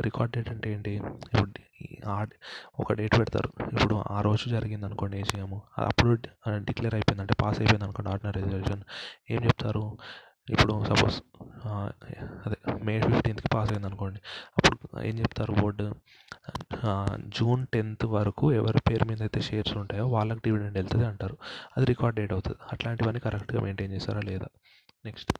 [0.00, 0.94] రికార్డ్ డేట్ అంటే ఏంటి?
[1.34, 1.52] ఇప్పుడు
[2.80, 3.50] ఒక డేట్ పెడతారు.
[3.72, 6.14] ఇప్పుడు ఆ రోజు జరిగింది అనుకోండి ఏసీఎం అప్పుడు
[6.64, 8.82] డిక్లేర్ అయిపోయింది అంటే పాస్ అయిపోయింది అనుకోండి ఆర్డినరీ రిజల్యూషన్
[9.30, 9.98] ఏం చెప్తారు?
[10.50, 11.14] ఇప్పుడు సపోజ్
[12.46, 14.20] అదే మే ఫిఫ్టీన్త్కి పాస్ అయింది అనుకోండి.
[14.56, 15.86] అప్పుడు ఏం చెప్తారు బోర్డు
[17.36, 21.36] జూన్ టెన్త్ వరకు ఎవరి పేరు మీద అయితే షేర్స్ ఉంటాయో వాళ్ళకి డివిడెండ్ వెళ్తుంది అంటారు.
[21.76, 22.58] అది రికార్డ్ డేట్ అవుతుంది.
[22.72, 24.48] అట్లాంటివన్నీ కరెక్ట్గా మెయింటైన్ చేస్తారా లేదా?
[25.04, 25.32] నెక్స్ట్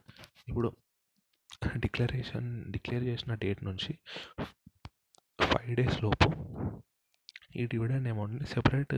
[0.49, 0.71] ఇప్పుడు
[1.77, 3.93] డిక్లరేషన్ డిక్లేర్ చేసిన డేట్ నుంచి
[5.39, 6.29] ఫైవ్ డేస్ లోపు
[7.57, 8.95] ఈ డివిడెండ్ అమౌంట్ని సెపరేట్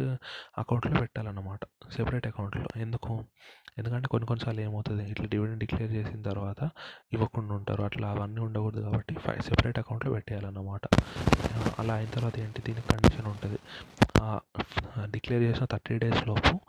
[0.58, 1.60] అకౌంట్లో పెట్టాలన్నమాట.
[1.92, 2.64] సెపరేట్ అకౌంట్లో.
[2.76, 3.24] ఎందుకు?
[3.78, 5.10] ఎందుకంటే కొన్ని కొన్నిసార్లు ఏమవుతుంది?
[5.10, 6.70] ఇట్లా డివిడెండ్ డిక్లేర్ చేసిన తర్వాత
[7.12, 7.82] ఇవ్వకుండా ఉంటారు.
[7.82, 10.80] అట్లా అవన్నీ ఉండకూడదు కాబట్టి ఫైవ్ సెపరేట్ అకౌంట్లో పెట్టేయాలన్నమాట.
[11.78, 12.62] అలా అయిన తర్వాత ఏంటి?
[12.62, 13.58] దీనికి కండిషన్ ఉంటుంది.
[15.10, 16.60] డిక్లేర్ చేసిన థర్టీ డేస్ లోపు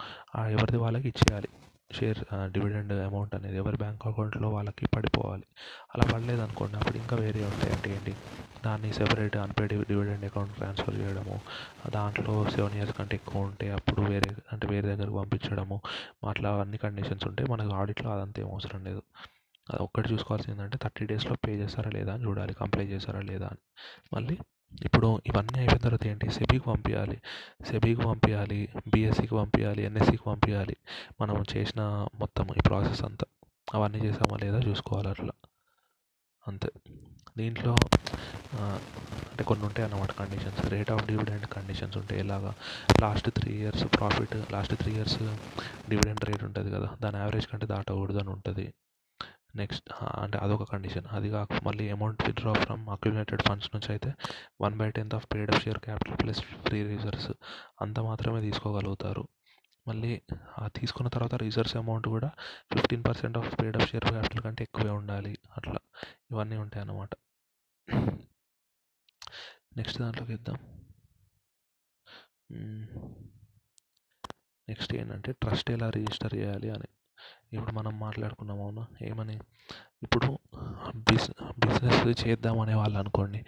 [0.49, 1.47] ఎవరిది వాళ్ళకి ఇచ్చేయాలి.
[1.89, 2.19] షేర్
[2.53, 5.45] డివిడెండ్ అమౌంట్ అనేది ఎవరి బ్యాంక్ అకౌంట్లో వాళ్ళకి పడిపోవాలి.
[5.93, 8.13] అలా పడలేదు అనుకోండి అప్పుడు ఇంకా వేరే ఉంటాయి అంటే ఏంటి?
[8.63, 11.35] దాన్ని separate unpaid dividend account transfer చేయడము
[11.95, 15.77] దాంట్లో సెవెన్ ఇయర్స్ కంటే ఎక్కువ ఉంటే అప్పుడు వేరే అంటే వేరే దగ్గరకు పంపించడము
[16.31, 19.03] అట్లా అన్ని కండిషన్స్ ఉంటాయి మనకు ఆడిట్లో అదంతా ఏం అవసరం లేదు.
[19.67, 23.61] అది ఒక్కటి చూసుకోవాల్సింది ఏంటంటే థర్టీ డేస్లో పే చేస్తారా లేదా అని చూడాలి కంప్లైంట్ చేస్తారా లేదా అని.
[24.15, 24.35] మళ్ళీ
[24.71, 26.27] ఇప్పుడు ఇవన్నీ అయిపోయిన తర్వాత ఏంటి?
[26.35, 27.17] సెబీకి పంపించాలి
[27.69, 28.59] సెబీకి పంపించాలి
[28.93, 30.75] బీఎస్సీకి పంపించాలి ఎన్ఎస్సీకి పంపించాలి
[31.21, 31.81] మనం చేసిన
[32.21, 33.27] మొత్తం ఈ ప్రాసెస్ అంతా
[33.77, 35.33] అవన్నీ చేసామా లేదా చూసుకోవాలి అట్లా.
[36.43, 36.69] అంతే.
[37.37, 37.73] దీంట్లో
[39.31, 40.61] అంటే కొన్ని ఉంటాయి అన్నమాట conditions.
[40.73, 42.19] Rate of dividend conditions ఉంటాయి.
[42.25, 42.51] ఎలాగా?
[43.01, 45.19] Last three years profit last three years
[45.91, 46.89] dividend rate ఉంటుంది కదా.
[47.03, 48.65] దాని యావరేజ్ కంటే దాటకూడదు అని ఉంటుంది.
[49.53, 49.87] నెక్స్ట్
[50.23, 51.07] అంటే అదొక కండిషన్.
[51.17, 54.09] అది కాక మళ్ళీ amount withdraw from accumulated funds నుంచి అయితే
[54.63, 57.31] one by tenth of period of share capital plus free reserves
[57.85, 59.23] అంత మాత్రమే తీసుకోగలుగుతారు.
[59.85, 60.11] మళ్ళీ
[60.61, 62.29] ఆ తీసుకున్న తర్వాత రిజర్వ్స్ అమౌంట్ కూడా
[62.73, 65.33] fifteen percent of period of share capital కంటే ఎక్కువే ఉండాలి.
[65.57, 65.79] అట్లా
[66.31, 67.11] ఇవన్నీ ఉంటాయి అన్నమాట.
[69.77, 70.57] నెక్స్ట్ దాంట్లోకి ఇద్దాం
[74.67, 76.89] నెక్స్ట్ ఏంటంటే ట్రస్ట్ ఎలా రిజిస్టర్ చేయాలి అని.
[77.51, 78.83] ఇప్పుడు మనం మాట్లాడుకున్నాం అవునా?
[79.01, 79.35] ఏమని?
[80.03, 80.27] ఇప్పుడు
[81.07, 81.27] బిజ్
[81.59, 83.39] బిజినెస్ చేద్దామనే వాళ్ళు అనుకోండి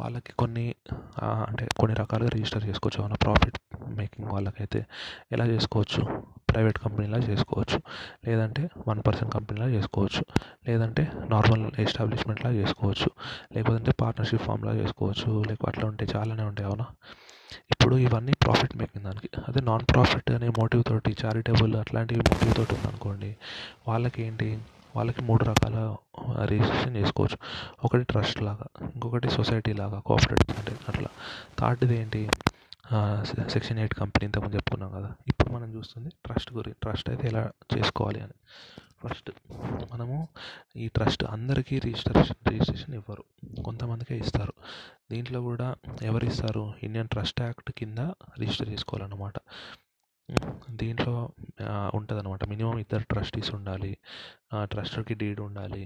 [0.00, 0.64] వాళ్ళకి కొన్ని
[1.48, 2.98] అంటే కొన్ని రకాలుగా రిజిస్టర్ చేసుకోవచ్చు.
[3.00, 3.58] ఏమైనా ప్రాఫిట్
[3.96, 4.80] మేకింగ్ వాళ్ళకైతే
[5.32, 6.02] ఎలా చేసుకోవచ్చు?
[6.50, 7.78] ప్రైవేట్ కంపెనీలా చేసుకోవచ్చు.
[8.26, 10.22] లేదంటే వన్ పర్సెంట్ కంపెనీలా చేసుకోవచ్చు.
[10.68, 13.08] లేదంటే నార్మల్ ఎస్టాబ్లిష్మెంట్లా చేసుకోవచ్చు.
[13.54, 15.30] లేకపోతే పార్ట్నర్షిప్ ఫామ్లా చేసుకోవచ్చు.
[15.48, 16.86] లేకపోతే అట్లా ఉంటాయి చాలానే ఉంటాయి అవునా?
[17.72, 19.28] ఇప్పుడు ఇవన్నీ ప్రాఫిట్ మేకింగ్ దానికి.
[19.48, 23.30] అదే నాన్ ప్రాఫిట్ అనే మోటివ్ తోటి చారిటబుల్ అట్లాంటివి మోటివ్ తోటి ఉందనుకోండి
[23.88, 24.48] వాళ్ళకి ఏంటి
[24.96, 25.76] వాళ్ళకి మూడు రకాల
[26.50, 27.36] రిజిస్ట్రేషన్ చేసుకోవచ్చు.
[27.84, 31.10] ఒకటి ట్రస్ట్ లాగా ఇంకొకటి సొసైటీ లాగా కోఆపరేటివ్ అంటే అట్లా.
[31.58, 32.22] థర్డ్ది ఏంటి?
[33.54, 35.10] సెక్షన్ ఎయిట్ కంపెనీ ఇంతకుముందు చెప్పుకున్నాం కదా.
[35.28, 37.42] ఇప్పుడు మనం చూస్తుంది ట్రస్ట్ గురించి ట్రస్ట్ అయితే ఎలా
[37.74, 38.36] చేసుకోవాలి అని.
[39.02, 39.30] ఫస్ట్
[39.92, 40.16] మనము
[40.76, 43.22] ఈ ట్రస్ట్ అందరికీ రిజిస్ట్రేషన్ రిజిస్ట్రేషన్ ఇవ్వరు.
[43.64, 44.54] కొంతమందికే ఇస్తారు.
[45.12, 45.68] దీంట్లో కూడా
[46.02, 48.00] ఎవరు ఇస్తారు ఇండియన్ ట్రస్ట్ యాక్ట్ కింద
[48.40, 49.36] రిజిస్టర్ చేసుకోవాలన్నమాట.
[50.80, 51.14] దీంట్లో
[51.98, 53.92] ఉంటుంది అనమాట మినిమం ఇద్దరు ట్రస్టీస్ ఉండాలి.
[54.72, 55.82] ట్రస్టర్కి డీడ్ ఉండాలి.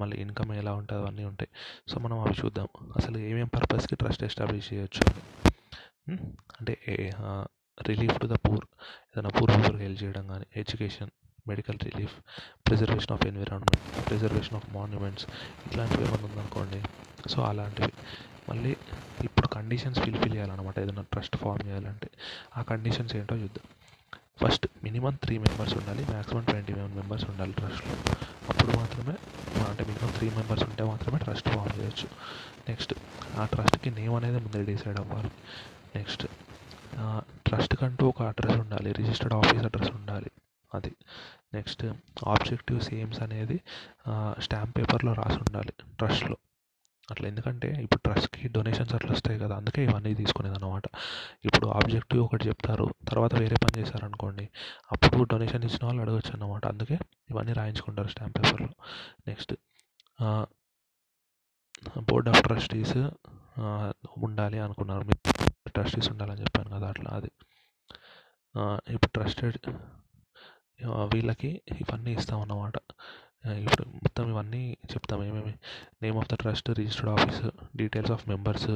[0.00, 1.50] మళ్ళీ ఇన్కమ్ ఎలా ఉంటుంది అవన్నీ ఉంటాయి.
[1.88, 2.68] సో మనం అవి చూద్దాం.
[2.98, 5.04] అసలు ఏమేం పర్పస్కి ట్రస్ట్ ఎస్టాబ్లిష్ చేయొచ్చు
[6.58, 6.74] అంటే
[7.88, 8.64] రిలీఫ్ టు ద పూర్.
[9.10, 11.12] ఏదైనా పూర్ పీపుల్కి హెల్ప్ చేయడం కానీ education.
[11.50, 12.14] Medical relief
[12.68, 15.26] preservation of environment preservation of monuments
[15.66, 16.80] ఇట్లాంటివి ఏమైనా ఉందనుకోండి.
[17.28, 17.92] సో అలాంటివి.
[18.48, 18.76] మళ్ళీ
[19.24, 22.08] ఇప్పుడు కండిషన్స్ ఫిల్ఫిల్ చేయాలన్నమాట ఏదైనా ట్రస్ట్ ఫామ్ చేయాలంటే.
[22.56, 23.66] ఆ కండిషన్స్ ఏంటో చూద్దాం.
[24.42, 27.94] ఫస్ట్ మినిమం త్రీ మెంబర్స్ ఉండాలి మ్యాక్సిమం ట్వంటీ వన్ మెంబర్స్ ఉండాలి ట్రస్ట్లో
[28.48, 29.14] అప్పుడు మాత్రమే
[29.68, 32.08] అంటే మినిమం త్రీ మెంబర్స్ ఉంటే మాత్రమే ట్రస్ట్ ఫామ్ చేయొచ్చు.
[32.68, 32.94] నెక్స్ట్
[33.36, 35.30] ఆ ట్రస్ట్కి నేమ్ అనేది ముందే డిసైడ్ అవ్వాలి.
[35.96, 36.26] నెక్స్ట్
[37.46, 40.30] ట్రస్ట్కంటూ ఒక అడ్రస్ ఉండాలి రిజిస్టర్డ్ ఆఫీస్ అడ్రస్ ఉండాలి.
[40.74, 40.92] అది.
[41.52, 41.82] నెక్స్ట్
[42.32, 43.56] ఆబ్జెక్టివ్స్ ఎయిమ్స్ అనేది
[44.38, 46.36] స్టాంప్ పేపర్లో రాసి ఉండాలి ట్రస్ట్లో.
[47.08, 50.86] అట్లా ఎందుకంటే ఇప్పుడు ట్రస్ట్కి డొనేషన్స్ అట్లా వస్తాయి కదా అందుకే ఇవన్నీ తీసుకునేది అనమాట
[51.44, 54.44] ఇప్పుడు ఆబ్జెక్టివ్ ఒకటి చెప్తారు తర్వాత వేరే పని చేశారనుకోండి
[54.92, 56.98] అప్పుడు డొనేషన్ ఇచ్చిన వాళ్ళు అడగచ్చు అనమాట అందుకే
[57.30, 58.70] ఇవన్నీ రాయించుకుంటారు స్టాంప్ పేపర్లో.
[59.26, 59.54] నెక్స్ట్
[62.10, 62.96] బోర్డ్ ఆఫ్ ట్రస్టీస్
[64.26, 65.04] ఉండాలి అనుకున్నారు.
[65.04, 65.20] మీరు
[65.68, 67.30] ట్రస్టీస్ ఉండాలని చెప్పాను కదా అట్లా అది.
[68.94, 69.58] ఇప్పుడు ట్రస్టెడ్
[70.84, 72.76] వీళ్ళకి ఇవన్నీ ఇస్తాం అన్నమాట
[73.58, 75.24] ఇప్పుడు మొత్తం ఇవన్నీ చెప్తాం.
[75.24, 75.54] ఏమేమి?
[76.02, 77.40] Name of the trust registered office
[77.76, 78.70] details of members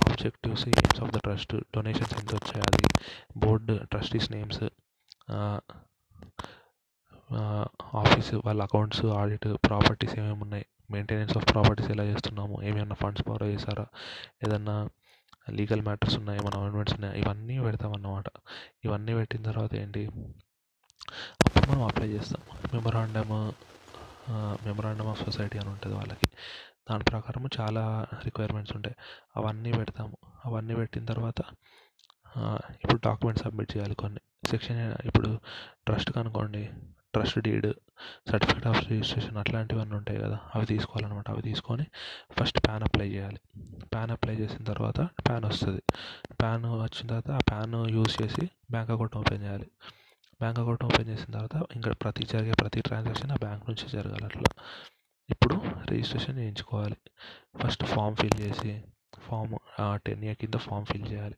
[0.00, 2.82] objectives aims of the trust donations ఎంత వచ్చాయి అది
[3.84, 4.62] ట్రస్టీస్ నేమ్స్
[7.94, 13.46] ఆఫీస్ వాళ్ళ అకౌంట్స్ ఆడిట్ ప్రాపర్టీస్ ఏమేమి ఉన్నాయి మెయింటెనెన్స్ ఆఫ్ ప్రాపర్టీస్ ఎలా చేస్తున్నాము ఏమైనా ఫండ్స్ బారో
[13.46, 13.86] చేశారా
[14.46, 14.88] ఏదన్నా
[15.50, 18.24] లీగల్ మ్యాటర్స్ ఉన్నాయి ఏమైనా అమెండ్మెంట్స్ ఉన్నాయి ఇవన్నీ పెడతాం అన్నమాట
[18.84, 20.02] ఇవన్నీ పెట్టిన తర్వాత ఏంటి?
[21.46, 22.42] అప్పుడు మనం అప్లై చేస్తాం.
[22.74, 23.32] మెమరాండమ్
[24.66, 26.28] మెమరాండమ్ ఆఫ్ సొసైటీ అని ఉంటుంది వాళ్ళకి.
[26.90, 28.96] దాని ప్రకారం చాలా రిక్వైర్మెంట్స్ ఉంటాయి.
[29.36, 30.16] అవన్నీ పెడతాము.
[30.44, 31.40] అవన్నీ పెట్టిన తర్వాత
[32.82, 34.20] ఇప్పుడు డాక్యుమెంట్స్ సబ్మిట్ చేయాలి కొన్ని.
[34.50, 35.30] సెక్షన్ ఇప్పుడు
[35.86, 36.62] trust కనుకోండి
[37.14, 37.68] trust deed
[38.30, 40.38] certificate of registration అట్లాంటివన్నీ ఉంటాయి కదా.
[40.54, 41.30] అవి తీసుకోవాలన్నమాట.
[41.30, 41.86] అవి తీసుకొని
[42.38, 43.40] ఫస్ట్ ప్యాన్ అప్లై చేయాలి.
[43.92, 45.82] ప్యాన్ అప్లై చేసిన తర్వాత ప్యాన్ వస్తుంది.
[46.42, 49.68] ప్యాన్ వచ్చిన తర్వాత ఆ ప్యాన్ యూస్ చేసి బ్యాంక్ అకౌంట్ ఓపెన్ చేయాలి.
[50.40, 54.50] బ్యాంక్ అకౌంట్ ఓపెన్ చేసిన తర్వాత ఇంకా ప్రతి జరిగే ప్రతి ట్రాన్సాక్షన్ ఆ బ్యాంక్ నుంచి జరగాలి అట్లా.
[55.28, 55.56] ఇప్పుడు
[55.90, 56.98] రిజిస్ట్రేషన్ చేయించుకోవాలి.
[57.60, 58.72] ఫస్ట్ ఫామ్ ఫిల్ చేసి
[59.26, 59.52] ఫామ్
[60.06, 61.36] టెన్ ఇయర్ కింద ఫామ్ ఫిల్ చేయాలి.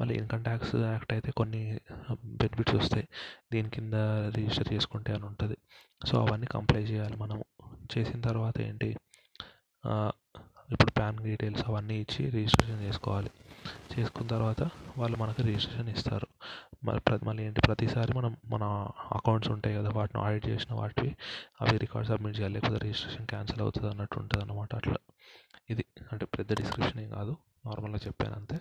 [0.00, 1.62] మళ్ళీ ఇన్కమ్ ట్యాక్స్ యాక్ట్ అయితే కొన్ని
[2.42, 3.06] బెనిఫిట్స్ వస్తాయి.
[3.52, 3.94] దీని కింద
[4.36, 5.56] రిజిస్టర్ చేసుకుంటే అని ఉంటుంది.
[6.08, 7.38] సో అవన్నీ కంప్లై చేయాలి మనం
[7.94, 8.90] చేసిన తర్వాత ఏంటి?
[10.74, 13.30] ఇప్పుడు ప్యాన్ డీటెయిల్స్ అవన్నీ ఇచ్చి రిజిస్ట్రేషన్ చేసుకోవాలి.
[13.92, 14.62] చేసుకున్న తర్వాత
[14.98, 16.26] వాళ్ళు మనకు రిజిస్ట్రేషన్ ఇస్తారు.
[16.84, 17.60] మరి మళ్ళీ ఏంటి?
[17.66, 18.64] ప్రతిసారి మనం మన
[19.14, 21.16] అకౌంట్స్ ఉంటాయి కదా వాటిని ఆడిట్ చేసిన వాటివి
[21.60, 22.54] అవి రికార్డ్ సబ్మిట్ చేయాలి.
[22.54, 24.96] లేకపోతే రిజిస్ట్రేషన్ క్యాన్సిల్ అవుతుంది అన్నట్టు ఉంటుంది అనమాట అట్లా.
[25.70, 27.36] ఇది అంటే పెద్ద డిస్క్రిప్షన్ ఏం కాదు.
[27.66, 28.58] నార్మల్గా చెప్పాను అంతే.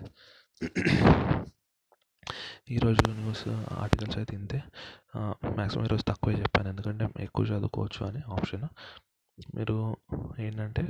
[2.70, 4.64] ఈరోజు న్యూస్ ఆర్టికల్స్ అయితే ఇంతే.
[5.18, 6.70] మ్యాక్సిమం ఈరోజు తక్కువే చెప్పాను.
[6.70, 8.66] ఎందుకంటే ఎక్కువ చదువుకోవచ్చు అని ఆప్షన్
[9.38, 9.76] మీరు
[10.40, 10.84] ఏంటంటే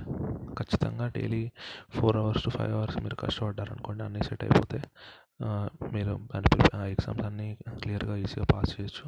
[0.59, 1.43] ఖచ్చితంగా daily
[1.95, 4.79] four hours to five hours మీరు కష్టపడ్డారనుకోండి అన్నీ సెట్ అయిపోతే
[5.95, 6.13] మీరు
[6.77, 7.47] ఆ ఎగ్జామ్స్ అన్నీ
[7.83, 9.05] క్లియర్గా ఈజీగా పాస్ చేయొచ్చు.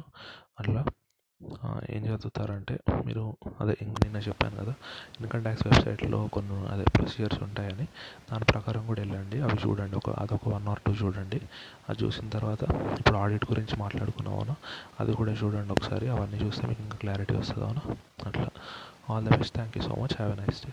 [0.60, 0.82] అట్లా
[1.94, 2.74] ఏం చదువుతారంటే
[3.06, 3.22] మీరు
[3.60, 3.72] అదే
[4.02, 4.74] నిన్న చెప్పాను కదా
[5.18, 7.86] ఇన్కమ్ ట్యాక్స్ వెబ్సైట్లో కొన్ని అదే ప్రొసీజర్స్ ఉంటాయని
[8.30, 9.38] దాని ప్రకారం కూడా వెళ్ళండి.
[9.46, 11.40] అవి చూడండి ఒక అదొక వన్ ఆర్ టూ చూడండి.
[11.88, 12.62] అది చూసిన తర్వాత
[13.00, 14.56] ఇప్పుడు ఆడిట్ గురించి మాట్లాడుకున్నామో
[15.02, 17.82] అది కూడా చూడండి ఒకసారి అవన్నీ చూస్తే మీకు ఇంకా క్లారిటీ వస్తుంది అవునా
[18.28, 18.48] అట్లా.
[19.08, 19.54] All the best.
[19.54, 20.12] Thank you so much.
[20.14, 20.72] Have a nice day.